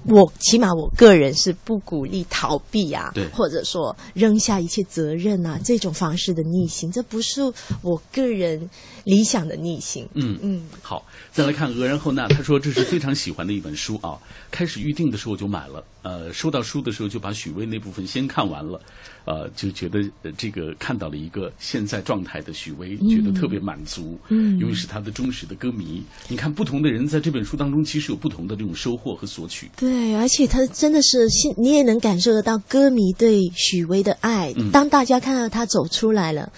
[0.09, 7.41] 我起码我个人是不鼓励逃避啊，对，或者说扔下一切责任啊这种方式的逆行，这不是
[7.81, 8.69] 我个人
[9.03, 10.07] 理想的逆行。
[10.13, 14.17] 嗯嗯，好，再来看俄然后娜，他说这是非常喜欢的一本书啊，
[14.49, 18.81] 开始预定的时候就买了，呃，收到书的时候就把许巍那部分先看完了。
[19.29, 20.01] 呃，就觉得
[20.35, 24.17] 这个看到了一个现在状态的许巍，觉得特别满足。
[24.29, 26.03] 嗯，因为是他的忠实的歌迷。
[26.27, 29.69] 你看，不同的人在这本书当中，其实有不同的这种收获和索取。
[29.77, 31.27] 对，而且他真的是，
[31.59, 34.51] 你也能感受得到歌迷对许巍的爱。
[34.73, 36.51] 当大家看到他走出来了。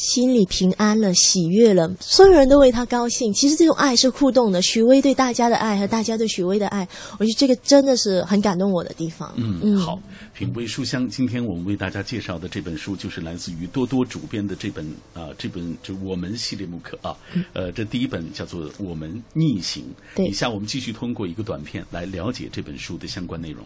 [0.00, 3.30] 心里平安了，喜悦了，所有人都为他高兴。
[3.34, 6.88] 其实这种爱是互动的，许巍对大家的爱和大家对许巍的爱，
[7.18, 9.30] 我觉得这个真的是很感动我的地方。
[9.36, 10.00] 嗯嗯，好，
[10.32, 17.14] 品味书香，今天我们为大家介绍的这本书就是来自于多多主编的这本啊，这本就我们系列木刻啊，
[17.52, 19.84] 呃，这第一本叫做《我们逆行》。
[20.16, 23.62] 对，以下我们继续通过一个短片来了解这本书的相关内容。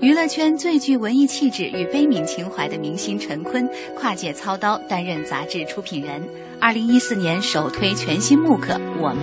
[0.00, 6.22] 娱乐圈最具文艺气质与悲悯情怀的明星陈坤跨界操刀，担任杂志出品人。
[6.60, 9.18] 二零一四年首推全新木刻《我们》，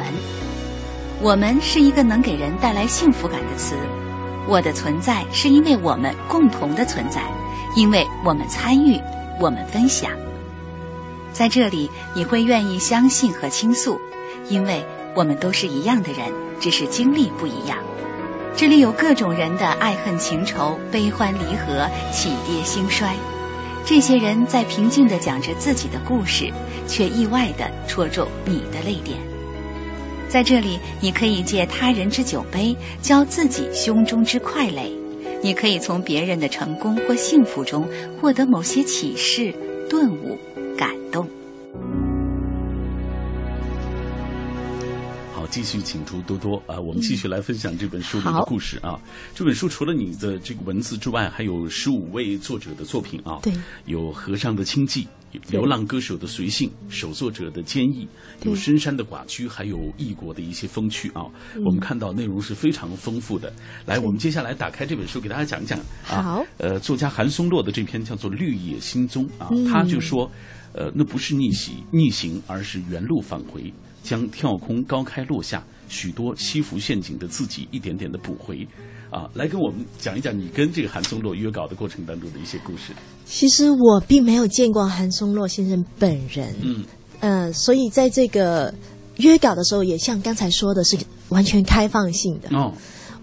[1.21, 3.73] 我们是一个能给人带来幸福感的词。
[4.49, 7.23] 我的存在是因为我们共同的存在，
[7.77, 8.99] 因为我们参与，
[9.39, 10.11] 我们分享。
[11.31, 13.97] 在这里，你会愿意相信和倾诉，
[14.49, 14.83] 因为
[15.15, 17.77] 我们都是一样的人，只是经历不一样。
[18.57, 23.13] 这里有各种人的爱恨情仇、悲欢离合、起跌兴衰，
[23.85, 26.49] 这些人在平静地讲着自己的故事，
[26.87, 29.19] 却意外地戳中你的泪点。
[30.29, 34.89] 在这里，你可以借他人之酒杯，浇自己胸中之快泪；
[35.41, 37.85] 你可以从别人的成功或幸福中
[38.21, 39.53] 获得某些启示、
[39.89, 40.39] 顿悟、
[40.77, 41.27] 感动。
[45.49, 48.99] 继续请出多多啊，我们继续来分享这本书里的故事啊。
[49.33, 53.39] 这本书除了你的这个文字之外，还有十五位作者的作品啊。
[53.41, 53.53] 对，
[53.85, 55.05] 有和尚的清寂，
[55.49, 58.07] 流浪歌手的随性，手作者的坚毅，
[58.43, 61.23] 有深山的寡居，还有异国的一些风趣啊。
[61.65, 63.51] 我们看到内容是非常丰富的。
[63.85, 66.21] 来，我们接下来打开这本书，给大家讲讲啊。
[66.21, 66.45] 好。
[66.57, 70.29] 呃，作家韩松洛的这篇叫做《绿野心踪》啊，他就说，
[70.73, 73.71] 呃，那不是逆袭逆行，而是原路返回。
[74.05, 78.65] 将跳空高开落下许多西服陷阱的自己一点点的补回，
[79.09, 82.93] 啊，来跟我们讲一讲你跟这个韩松洛约稿的过程当中的一些故事。
[83.25, 86.83] 其实我并没有见过韩松洛先生本人，嗯，
[87.19, 88.71] 呃，所以在这个
[89.17, 90.95] 约稿的时候，也像刚才说的是
[91.29, 92.55] 完全开放性的。
[92.55, 92.71] 哦，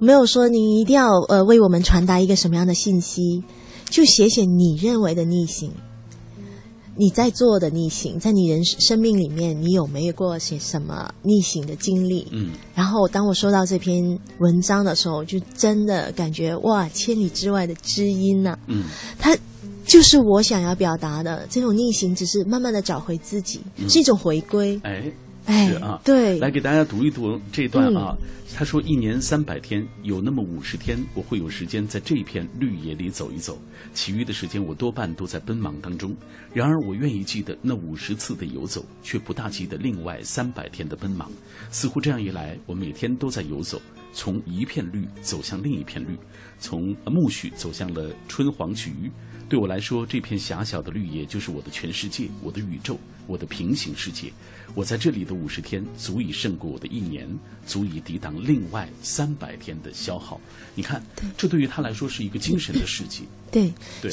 [0.01, 3.45] 没有说你一定要呃为我们传达一个什么样的信息，
[3.89, 5.71] 就写写你认为的逆行。
[6.97, 12.27] 你在做的逆行，在你人生命里面，你有没有过些什么逆行的经历？
[12.31, 18.57] 嗯，然后当我收到这篇文章的时候，就真的感觉哇，千里之外的知音呐！
[18.67, 18.85] 嗯，
[19.19, 19.37] 他
[19.87, 24.81] 就是我想要表达的这种逆行，只是慢慢的找回自己，是一种回归。
[24.85, 25.13] 哎。
[25.47, 28.17] 是啊，对，来给大家读一读这段啊。
[28.55, 33.59] 他说：“一年三百天，有那么五十天，我会有时间在这片绿野里走一走。
[33.95, 36.15] 其余的时间，我多半都在奔忙当中。
[36.53, 41.31] 然而，我愿意记得那五十次的游走，却不大记得另外三百天的奔忙。
[41.71, 43.81] 似乎这样一来，我每天都在游走，
[44.13, 46.15] 从一片绿走向另一片绿，
[46.59, 49.11] 从苜蓿走向了春黄菊。
[49.49, 54.31] 对我来说，这片狭小的绿野就是我的全世界，我的宇宙，我的平行世界。”
[54.75, 57.29] 我在这里的五十天，足以胜过我的一年，
[57.67, 60.41] 足以抵挡另外三百天的消耗。
[60.75, 61.03] 你看，
[61.37, 63.23] 这对于他来说是一个精神的世界。
[63.51, 64.11] 对对，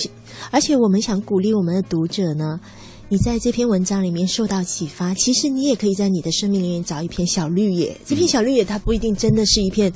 [0.52, 2.60] 而且我们想鼓励我们的读者呢，
[3.08, 7.96] 你在这篇文章里面受到启发，其实你也可以在你的生命里面找一片小绿野。
[8.06, 9.94] 这片小绿野，它不一定真的是一片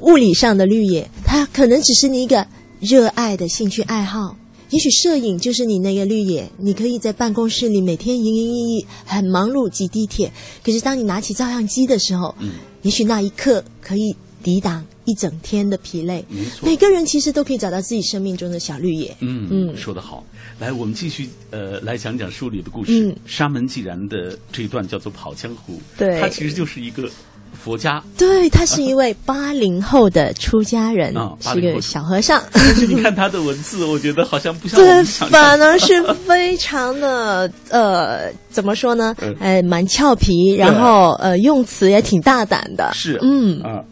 [0.00, 2.44] 物理上的绿野，它可能只是你一个
[2.80, 4.36] 热爱的兴趣爱好。
[4.72, 10.32] 也许摄影就是你那个绿野，你可以在办公室里每天营营役役，很忙碌挤地铁。
[10.64, 16.24] 可是当你拿起照相机的时候，嗯，也许那一刻可以抵挡一整天的疲累。
[16.30, 19.14] 没错，每个人其实都可以找到自己生命中的小绿野。
[19.20, 20.24] 嗯嗯，说得好。
[20.58, 23.14] 来，我们继续呃来讲讲书里的故事。
[23.26, 27.10] 沙门既然的这一段叫做跑江湖，对，它其实就是一个。
[27.52, 32.42] 佛家，对他是一位八零后的出家人， 是个小和尚。
[32.52, 39.14] 但是你看他的文字，我觉得好像不像 对，反而是非常的呃，怎么说呢？
[39.40, 42.90] 呃，蛮俏皮，然后呃，用词也挺大胆的。
[42.94, 43.82] 是，嗯啊。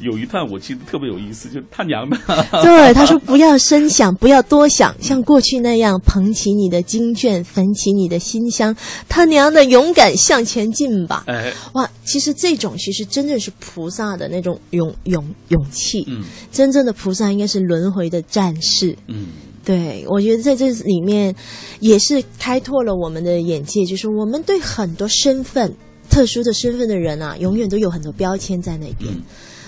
[0.00, 2.16] 有一段我记得特别有意思，就是他娘的。
[2.62, 8.76] 对，他说不要深想，不要多想，像过去那样捧起你的经卷，焚起你的心香，
[9.08, 11.24] 他娘的勇敢向前进吧。
[11.26, 16.04] 哎，哇，其实这种其实真正是菩萨的那种勇勇勇气。
[16.08, 16.22] 嗯，
[16.52, 18.96] 真正的菩萨应该是轮回的战士。
[19.06, 19.26] 嗯，
[19.64, 21.34] 对，我觉得在这里面
[21.80, 25.74] 也是开拓了我们的眼界，就是我们对很多身份
[26.10, 29.12] 特殊的身份的人啊，永远都有很多标签在那边。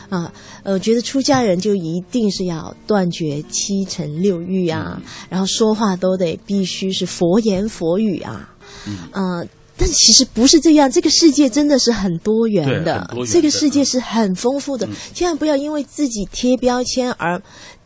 [0.08, 0.32] 啊，
[0.62, 8.54] 呃，觉得出家人就一定是要断绝七尘六欲啊，然后说话都得必须是佛言佛语啊，
[9.12, 17.40] 嗯，但其实不是这样，这个世界真的是很多元的，这个世界是很丰富的，千万不要因为自己贴标签而。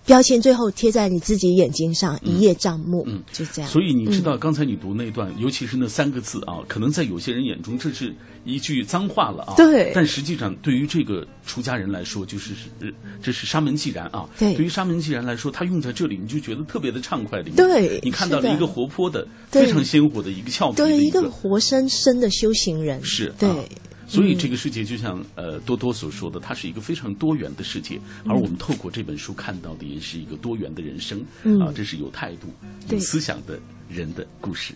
[0.04, 3.70] 标签最后贴在你自己眼睛上，一叶障目，嗯，就这样。
[3.70, 8.12] 所以你知道刚才你读那段，尤其是那三个字啊，可能在有些人眼中这是
[8.44, 9.54] 一句脏话了啊。
[9.56, 9.92] 对。
[9.94, 14.28] 但实际上，对于这个出家人来说，就是是这是沙门既然啊。
[14.38, 14.54] 对。
[14.56, 17.40] 对于沙门既然来说，他用在这里，你就觉得特别的畅快。
[17.56, 18.00] 对。
[18.02, 23.02] 你看到了一个活泼的、非常鲜活的一个俏皮的一个活生生的修行人。
[23.04, 23.32] 是。
[23.38, 23.48] 对。
[24.12, 31.18] 所以这个世界就像呃多多所说的，它是一个非常多元的世界，而我们透过这本书看到的也是一个多元的人生
[31.62, 32.48] 啊，这是有态度、
[32.90, 33.58] 有思想的
[33.88, 34.74] 人的故事。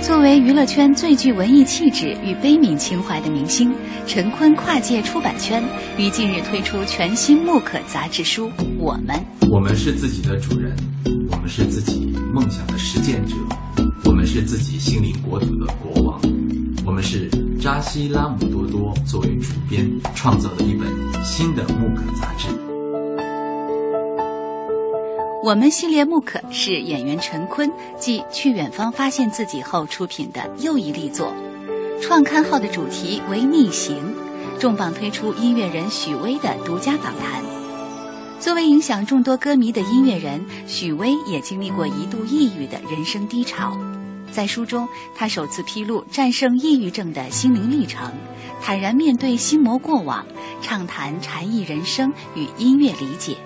[0.00, 3.74] 作为娱乐圈最具文艺气质与悲悯情怀的明星，
[4.06, 5.60] 陈坤跨界出版圈，
[5.98, 9.16] 于近日推出全新木可杂志书《我们》。
[9.50, 10.76] 我们是自己的主人，
[11.32, 13.34] 我们是自己梦想的实践者。
[14.04, 16.20] 我们是自己心灵国土的国王，
[16.84, 17.28] 我们是
[17.60, 20.88] 扎西拉姆多多作为主编创造的一本
[21.24, 22.48] 新的木刻杂志。
[25.44, 31.32] 我们系列木刻是演员陈坤继去远方发现自己后出品的又一力作，
[32.02, 33.96] 创刊号的主题为逆行，
[34.58, 37.57] 重磅推出音乐人许巍的独家访谈。
[38.40, 43.76] 作为影响众多歌迷的音乐人，许巍也经历过一度抑郁的人生低潮。
[44.30, 48.12] 在书中，他首次披露战胜抑郁症的心灵历程，
[48.62, 50.24] 坦然面对心魔过往，
[50.62, 53.36] 畅谈禅意人生与音乐理解。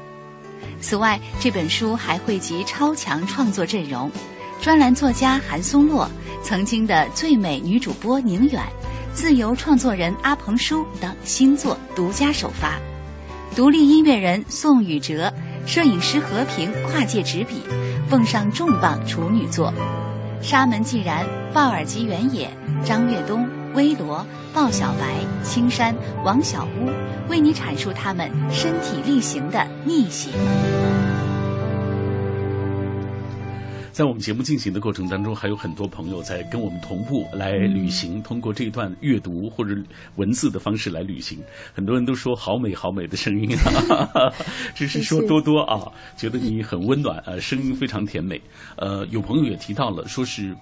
[0.78, 4.10] 此外，这本书还汇集超强创作阵容：
[4.60, 6.06] 专栏作家韩松洛、
[6.42, 8.62] 曾经的最美女主播宁远、
[9.14, 12.78] 自由创作人阿鹏叔等新作独家首发；
[13.54, 15.30] 独立音乐人宋宇哲、
[15.66, 17.56] 摄影师和平跨界执笔，
[18.08, 19.72] 奉上重磅处女作。
[20.40, 22.48] 沙门既然、鲍尔吉原野、
[22.82, 25.94] 张越东、威罗、鲍小白、青山、
[26.24, 26.88] 王小屋，
[27.28, 30.30] 为你阐述他们身体力行的逆袭。
[33.92, 39.76] 在我们节目进行的过程当中，还有很多朋友在跟我们同步来旅行，通过这段阅读或者
[40.16, 41.38] 文字的方式来旅行。
[41.74, 43.50] 很多人都说好美好美的声音，
[44.74, 48.40] 只是说多多啊，觉得你很温暖啊，声音非常甜美。
[48.76, 50.56] 呃，有朋友也提到了，说是。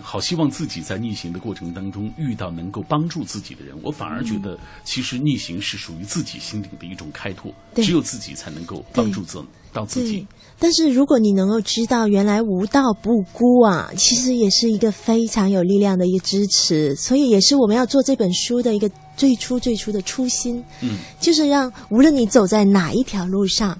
[0.00, 3.74] 好希望自己在逆行的过程当中遇到能够帮助自己的人。
[3.82, 9.42] 我反而觉得，其实逆行是属于自己心灵的一种开拓，只有自己才能够帮助自
[9.72, 10.26] 到自己。
[10.58, 16.94] 但是如果你能够知道，原来无道不孤啊，其实也是一个非常有力量的一个支持。
[16.96, 20.64] 所以也是我们要做这本书的一个最初最初的初心。
[20.80, 23.78] 嗯，就是让无论你走在哪一条路上。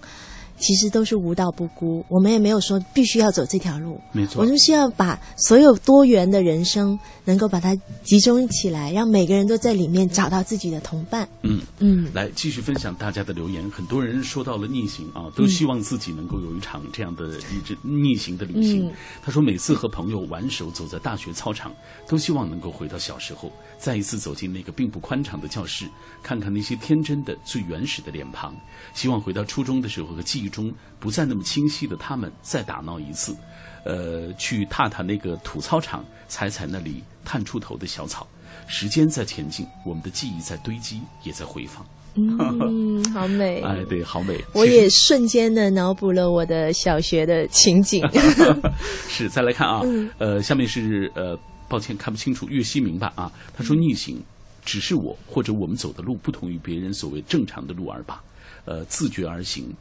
[0.59, 4.01] 其实都是无道不孤，我们也没有说必须要走这条路。
[4.13, 11.29] 没错，我们是要把所有多元的人生能够把它集中起来，让每个人都在里面找到自己的同伴。
[11.43, 13.69] 嗯嗯，来继续分享大家的留言。
[13.71, 18.91] 很多人说到了逆行啊，都希望自己能够有一场这样的一直逆行的旅行。
[19.23, 21.73] 他说，每次和朋友挽手走在大学操场，
[22.09, 25.87] 都希望能够回到小时候，再一次走进那个并不宽敞的教室，
[26.23, 28.55] 看看那些天真的、最原始的脸庞。
[28.95, 33.37] 希望回到初中的时候和记忆中不再那么清晰的他们再打闹一次，
[33.85, 38.27] 呃，去踏踏那个土操场，踩踩那里探出头的小草。
[38.67, 41.87] 时间在前进，我们的记忆在堆积，也在回放。
[42.15, 43.61] 嗯，好美。
[43.67, 44.43] 哎，对，好美。
[44.55, 48.03] 我也瞬间的脑补了我的小学的情景。
[49.09, 49.83] 是，再来看啊，
[50.19, 51.39] 呃，下面是呃。
[51.69, 54.23] 抱歉看不清楚，岳西明白啊，他说逆行
[54.65, 58.23] 只是我或者我们走的路不同于别人所谓正常的路而罢，
[58.67, 59.75] 呃，自觉而行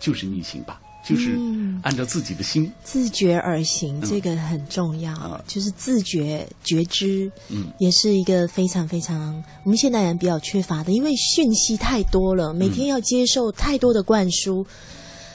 [0.00, 0.80] 就是逆行吧。
[1.06, 1.38] 就是
[1.82, 5.40] 按照自己的心自觉而行，这个很重要。
[5.46, 14.66] 就是自觉觉知，嗯，也是一个非常非常我们现代人比较缺乏的，因为讯息太多了，每天要接受太多的灌输。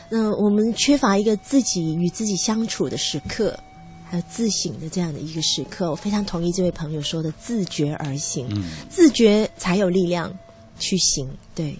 [0.09, 3.57] 那我们缺乏一个自己与自己相处的时刻，
[4.05, 5.89] 还有自省的这样的一个时刻。
[5.89, 8.47] 我非常同意这位朋友说的“自觉而行”，
[8.91, 10.31] 自觉才有力量
[10.77, 11.27] 去行。
[11.55, 11.75] 对。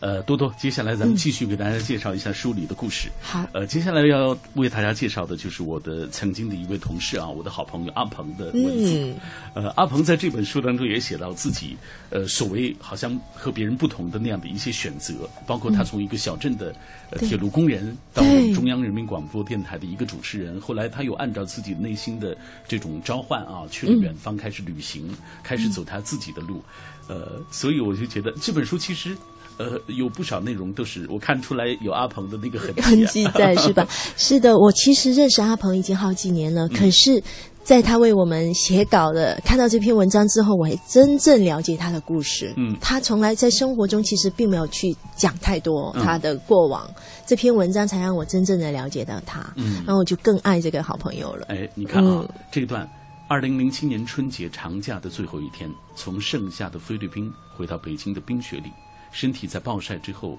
[0.00, 3.08] 呃，多多，接下来咱们继续给大家介绍一下书里的故事。
[3.20, 9.14] 好，呃，接下来要为大家介绍的就是我的曾经的一位同事啊，我的好朋友阿鹏的文字。
[9.54, 11.76] 呃，阿鹏在这本书当中也写到自己，
[12.10, 15.14] 呃，所谓好像和别人不同的那样的一些选择，
[15.46, 16.74] 包括他从一个小镇的
[17.20, 18.22] 铁路工人到
[18.54, 22.36] 中央人民广播电台的一个主持人，后来他又按照自己内心的
[22.68, 25.08] 这种召唤啊，去了远方开始旅行，
[25.42, 26.62] 开始走他自己的路。
[27.08, 29.16] 呃，所以我就觉得这本书其实。
[29.58, 33.86] 呃，有不少内容都是我看出来有阿鹏的那个痕痕迹在，是吧？
[34.16, 37.22] 是的，我其实认识阿鹏已经好几年了，可是，
[37.64, 42.52] 在他为我们写稿的看到这篇文章之后，我还真正了解他的故事。
[42.56, 46.88] 嗯，他从来在生活中其实并没有去讲太多他的过往，
[47.26, 49.40] 这篇文章才让我真正的了解到他。
[49.56, 51.46] 嗯，然后我就更爱这个好朋友了。
[51.48, 52.88] 哎，你看啊，这段
[53.26, 58.70] 二零零七年春节长假的最后一天，从盛夏的菲律宾回到北京的冰雪里。
[59.16, 60.38] 身体在暴晒之后，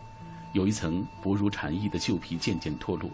[0.54, 3.10] 有一层薄如蝉翼的旧皮渐渐脱落。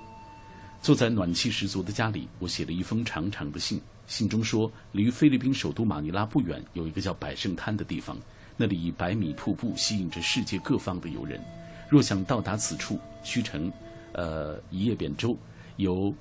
[0.82, 3.82] 坐在暖气十足的家里，我写了一封长长的信。
[4.06, 8.18] 信中说，离菲律宾首都马尼拉不远有一个叫百胜滩的地方，
[8.58, 11.42] 那里以百米瀑布吸引着世界各方的游人。
[11.90, 13.72] 若想到达此处，需乘
[14.12, 15.34] 呃一叶扁舟，
[15.78, 16.14] 由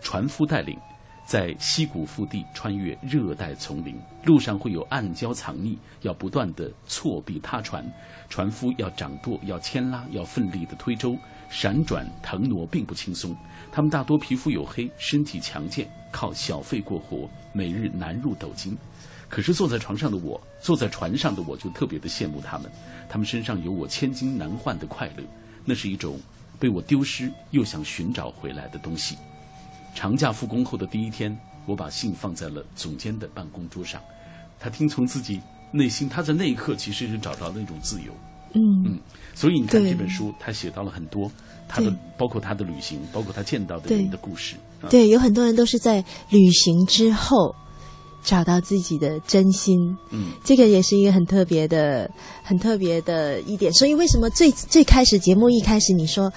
[0.00, 0.78] 船夫带领。
[1.24, 7.84] 在溪谷腹地穿越热带丛林，路上会有暗礁藏匿，要不断的错避他船，
[8.28, 11.16] 船夫要掌舵，要牵拉，要奋力的推舟，
[11.48, 13.34] 闪转腾挪并不轻松。
[13.72, 18.76] 他们大多皮肤黝黑，身体强健，靠小费过活，每日难入斗金。
[19.26, 22.70] 可是坐在床上的我，坐在船上的我就特别的羡慕他们，
[23.08, 25.24] 他们身上有我千金难换的快乐，
[25.64, 26.20] 那是一种
[26.60, 29.16] 被我丢失又想寻找回来的东西。
[29.94, 31.34] 长假复工后的第一天，
[31.66, 34.00] 我把信放在了总监的办公桌上。
[34.58, 35.40] 他听从自己
[35.72, 38.12] 内心，他在那一刻其实是找到那种自由。
[38.54, 38.98] 嗯嗯，
[39.34, 41.30] 所以你看这本书，他写到了很多
[41.68, 44.56] 他的，包括他的旅行，包括他见到的人的故事。
[44.90, 47.54] 对，有很多人都是在旅行之后
[48.22, 49.76] 找到自己的真心。
[50.10, 52.10] 嗯，这个也是一个很特别的、
[52.42, 53.72] 很特别的一点。
[53.72, 56.32] 所以，为什么最最开始节目一开始你说？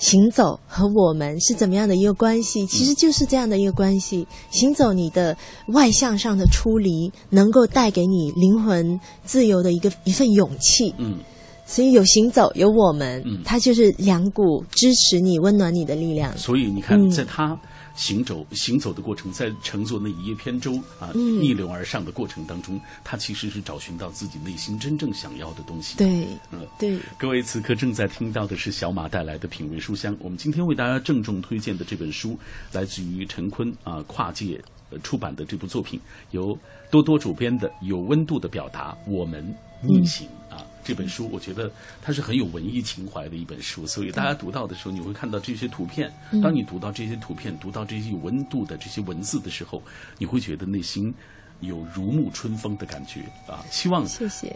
[0.00, 2.66] 行走和我们是怎么样的一个关系？
[2.66, 4.26] 其实就是这样的一个关系。
[4.50, 5.36] 行走，你的
[5.68, 10.94] 外向上的出离，能够带给你灵魂自由的一个一份勇气。
[10.96, 11.18] 嗯，
[11.66, 16.36] 所以有行走，有我们，嗯它就是两股支持你、温暖你的力量。
[16.36, 17.56] 所以你看，在他。
[18.00, 25.98] 行走行走的过程，在乘坐那一叶扁舟啊逆流而上的过程当中，他其实是找寻到自己内心真正想要的东西。
[25.98, 26.98] 对，嗯，对。
[27.18, 30.16] 各位此刻正在听到的是小马带来的品味书香。
[30.18, 32.38] 我们今天为大家郑重推荐的这本书，
[32.72, 34.58] 来自于陈坤啊跨界
[35.02, 36.58] 出版的这部作品，由
[36.90, 39.44] 多多主编的《有温度的表达》，我们
[39.82, 40.39] 逆行啊。
[40.82, 41.70] 这本书我觉得
[42.02, 46.12] 它是很有文艺情怀的一本书，所以大家读到的时候，你会看到这些图片。
[46.42, 49.82] 当你读到这些图片，读到这些有温度的这些文字的时候，
[50.18, 51.14] 你会觉得内心
[51.60, 53.64] 有如沐春风的感觉啊！
[53.70, 54.06] 希望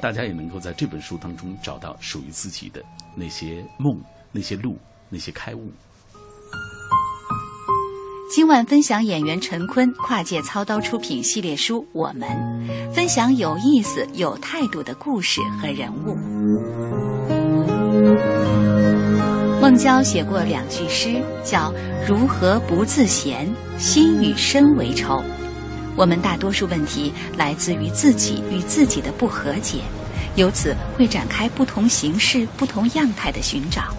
[0.01, 2.83] 大家也能够在这本书当中找到属于自己的
[3.15, 4.01] 那些梦、
[4.33, 4.79] 那些路、
[5.11, 5.71] 那些开悟。
[8.37, 12.29] 今晚分享演员陈坤跨界操刀出品系列书《我们》，
[12.93, 16.17] 分享有意思、有态度的故事和人物。
[19.61, 21.73] 孟郊写过两句诗，叫
[22.09, 25.23] “如何不自嫌，心与身为仇”。
[25.95, 29.79] 我们大多数问题来自于自己与自己的不和解，
[30.35, 33.95] 由此会展开不同形式、不同样态的寻找。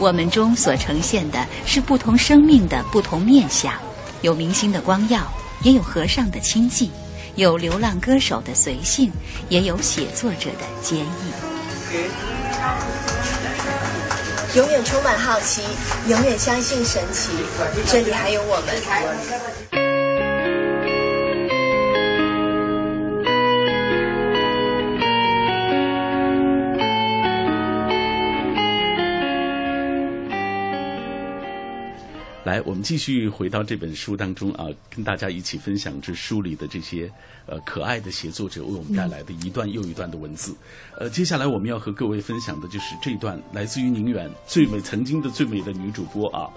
[0.00, 3.70] 我们中所呈现的是不同生命的不同面相，
[4.22, 5.30] 有明星的光耀，
[5.62, 6.88] 也有和尚的清寂，
[7.34, 9.12] 有流浪歌手的随性，
[9.50, 11.32] 也有写作者的坚毅。
[14.56, 15.60] 永远充满好奇，
[16.08, 17.32] 永远相信神奇，
[17.86, 19.69] 这里还有我们。
[32.50, 37.08] 来，我们继续回到这本书当中啊，跟大家一起分享这书里的这些
[37.46, 40.52] 呃可爱的写作者为我们带来的一段又一段的文字。
[40.98, 46.50] 呃，接下来我们要和各位分享的就是这段来自于宁远最美曾经的最美的女主播啊，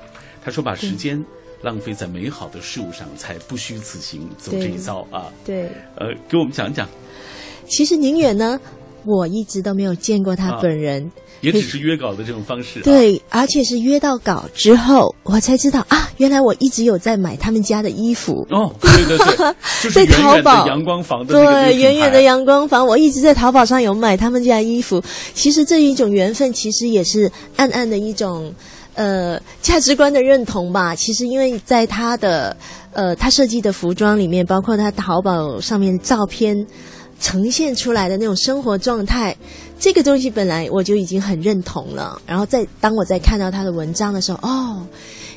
[0.44, 1.24] 她说把时间
[1.62, 5.32] 浪费在美好的事物上，才不虚此行，走这一遭啊。
[5.46, 6.90] 对，呃，给我们讲讲。
[7.68, 8.60] 其实宁远呢，
[9.06, 11.12] 我一直都没有见过他本人。
[11.44, 25.04] 也只是约稿的这种方式，对，而且是约到稿之后，我才知道啊，原来我一直有在买他们家的衣服哦，对对对， 在淘宝阳光房的对，远远的阳光房，我一直在淘宝上有买他们家衣服。
[25.34, 28.54] 其实这一种缘分，其实也是暗暗的一种
[28.96, 30.96] 呃价值观的认同吧。
[30.96, 32.56] 其实因为在他的
[32.94, 36.66] 呃他设计的服装里面，包括他淘宝上面照片
[37.20, 39.36] 呈现出来的那种生活状态。
[39.80, 44.88] 这个东西本来我就已经很认同了，然后在当我在看到他的文章的时候，哦，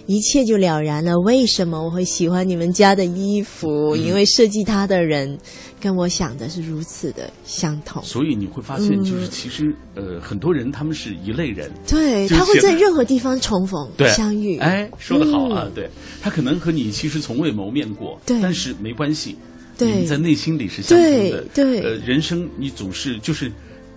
[0.07, 1.19] 一切就了然了。
[1.25, 3.97] 为什么我会喜欢你们家的衣服？
[3.97, 5.37] 因为设计它的人
[5.81, 8.01] 跟我想的是如此的相同。
[8.05, 14.59] 所以你会发现，就是其实呃，很多人他们是一类人，对他会在任何地方重逢相遇。
[14.59, 15.91] 哎，说得好啊，对
[16.23, 19.37] 他可能和你其实从未谋面过，但是没关系，
[19.79, 21.45] 你在内心里是相同的。
[21.53, 23.51] 对，呃，人生你总是就是。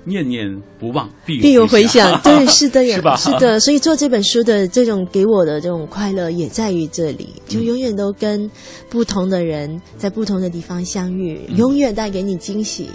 [0.06, 2.20] 念念不忘，必有回响。
[2.24, 3.16] 对，是的，是吧？
[3.16, 8.50] 是的，所以做这本书的这种给我的这种快乐也在于这里，就永远都跟
[8.89, 12.89] 不同的人在不同的地方相遇，永远带给你惊喜。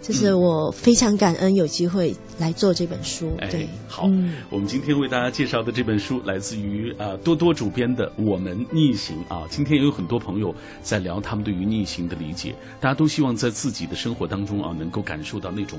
[0.00, 3.30] 这是我非常感恩有机会来做这本书。
[3.50, 4.04] 对，好，
[4.48, 9.46] 我们今天为大家介绍的这本书来自于呃多多主编的《我们逆行》啊。
[9.50, 15.78] 今天也有很多朋友在聊他们对于逆行的理解，大家都希望在自己的生活当中啊，能够感受到那种。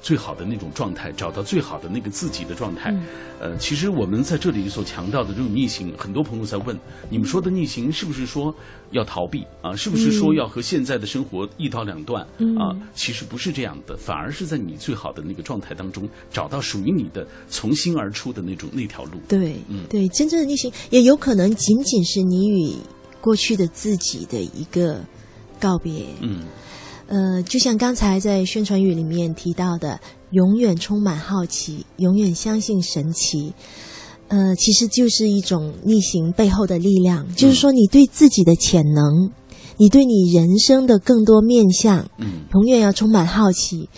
[0.00, 2.94] 最好的那种状态，找到最好的那个自己的状态。
[3.38, 6.78] 呃，其实我们在这里所强调的这种逆行，很多朋友在问：
[7.08, 8.54] 你们说的逆行是不是说
[8.90, 9.74] 要逃避啊？
[9.74, 12.22] 是不是说要和现在的生活一刀两断
[12.58, 12.76] 啊？
[12.94, 19.12] 其实不是这样的，反而是在你最好的那个状态当中，找到属于你的从心而出的那种那条路。
[19.28, 22.74] 对，嗯，对，真正的逆行也有可能仅仅是你与
[23.20, 25.00] 过去的自己的一个
[25.58, 26.06] 告别。
[26.20, 26.44] 嗯。
[27.10, 30.00] 呃，就像刚才在宣传语里面提到的，
[30.30, 33.52] 永远充满好奇，永远相信神奇。
[34.28, 39.32] 呃，其实就是一种逆行背后的力量，就是说你对自己的潜能，
[39.76, 43.88] 你对你人生的更多面相，嗯，永远要充满好奇。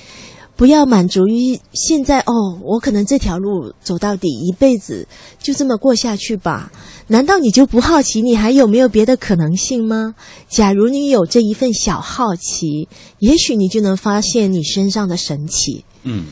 [0.56, 2.32] 不要满足于现在哦，
[2.62, 5.08] 我可能这条路走到底，一辈子
[5.40, 6.70] 就这么过下去吧？
[7.08, 10.14] 难道你就不好奇，你还有没有别的可能性吗？
[10.48, 12.88] 假如你有这一份小好奇，
[13.18, 15.84] 也许你就能发现你身上的神奇。
[16.04, 16.26] 嗯。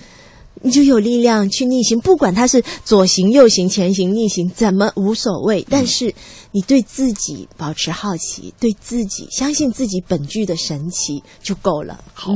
[0.63, 5.67] 你就有力量去逆行，不管它是左行、右行、前行、逆行，怎么无所谓。
[5.71, 6.15] 但是
[6.53, 12.03] 你对自己保持好奇，对自己相信自己本具的神奇就够了。
[12.13, 12.33] 好，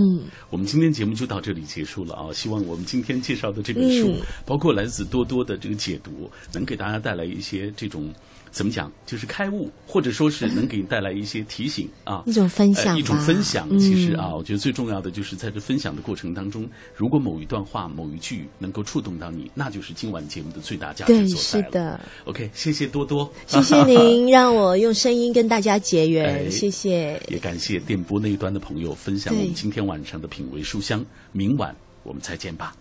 [0.51, 2.33] 我们今天节目就到这里结束了啊！
[2.33, 4.15] 希望我们今天介绍的这本书，
[4.45, 8.13] 包括来自多多的这个解读，能给大家带来一些这种。
[8.55, 8.91] 怎么讲？
[9.05, 13.69] 就是开悟，或者说是能给你带来一些提醒啊，一种分享，一种分享。
[13.81, 22.01] 其实啊，我觉得最重要的就是在这分享的过程当中，如果某一段话、某一句能够触动到你，那就是今晚节目的最大价值所在是的。
[22.27, 27.21] OK，谢谢多多，谢谢您让我用声音跟大家结缘， 谢谢。
[27.29, 31.75] 也感谢电波那一端的朋友分享我们今天晚上的品味书香，明晚
[32.05, 32.73] 我们再见吧。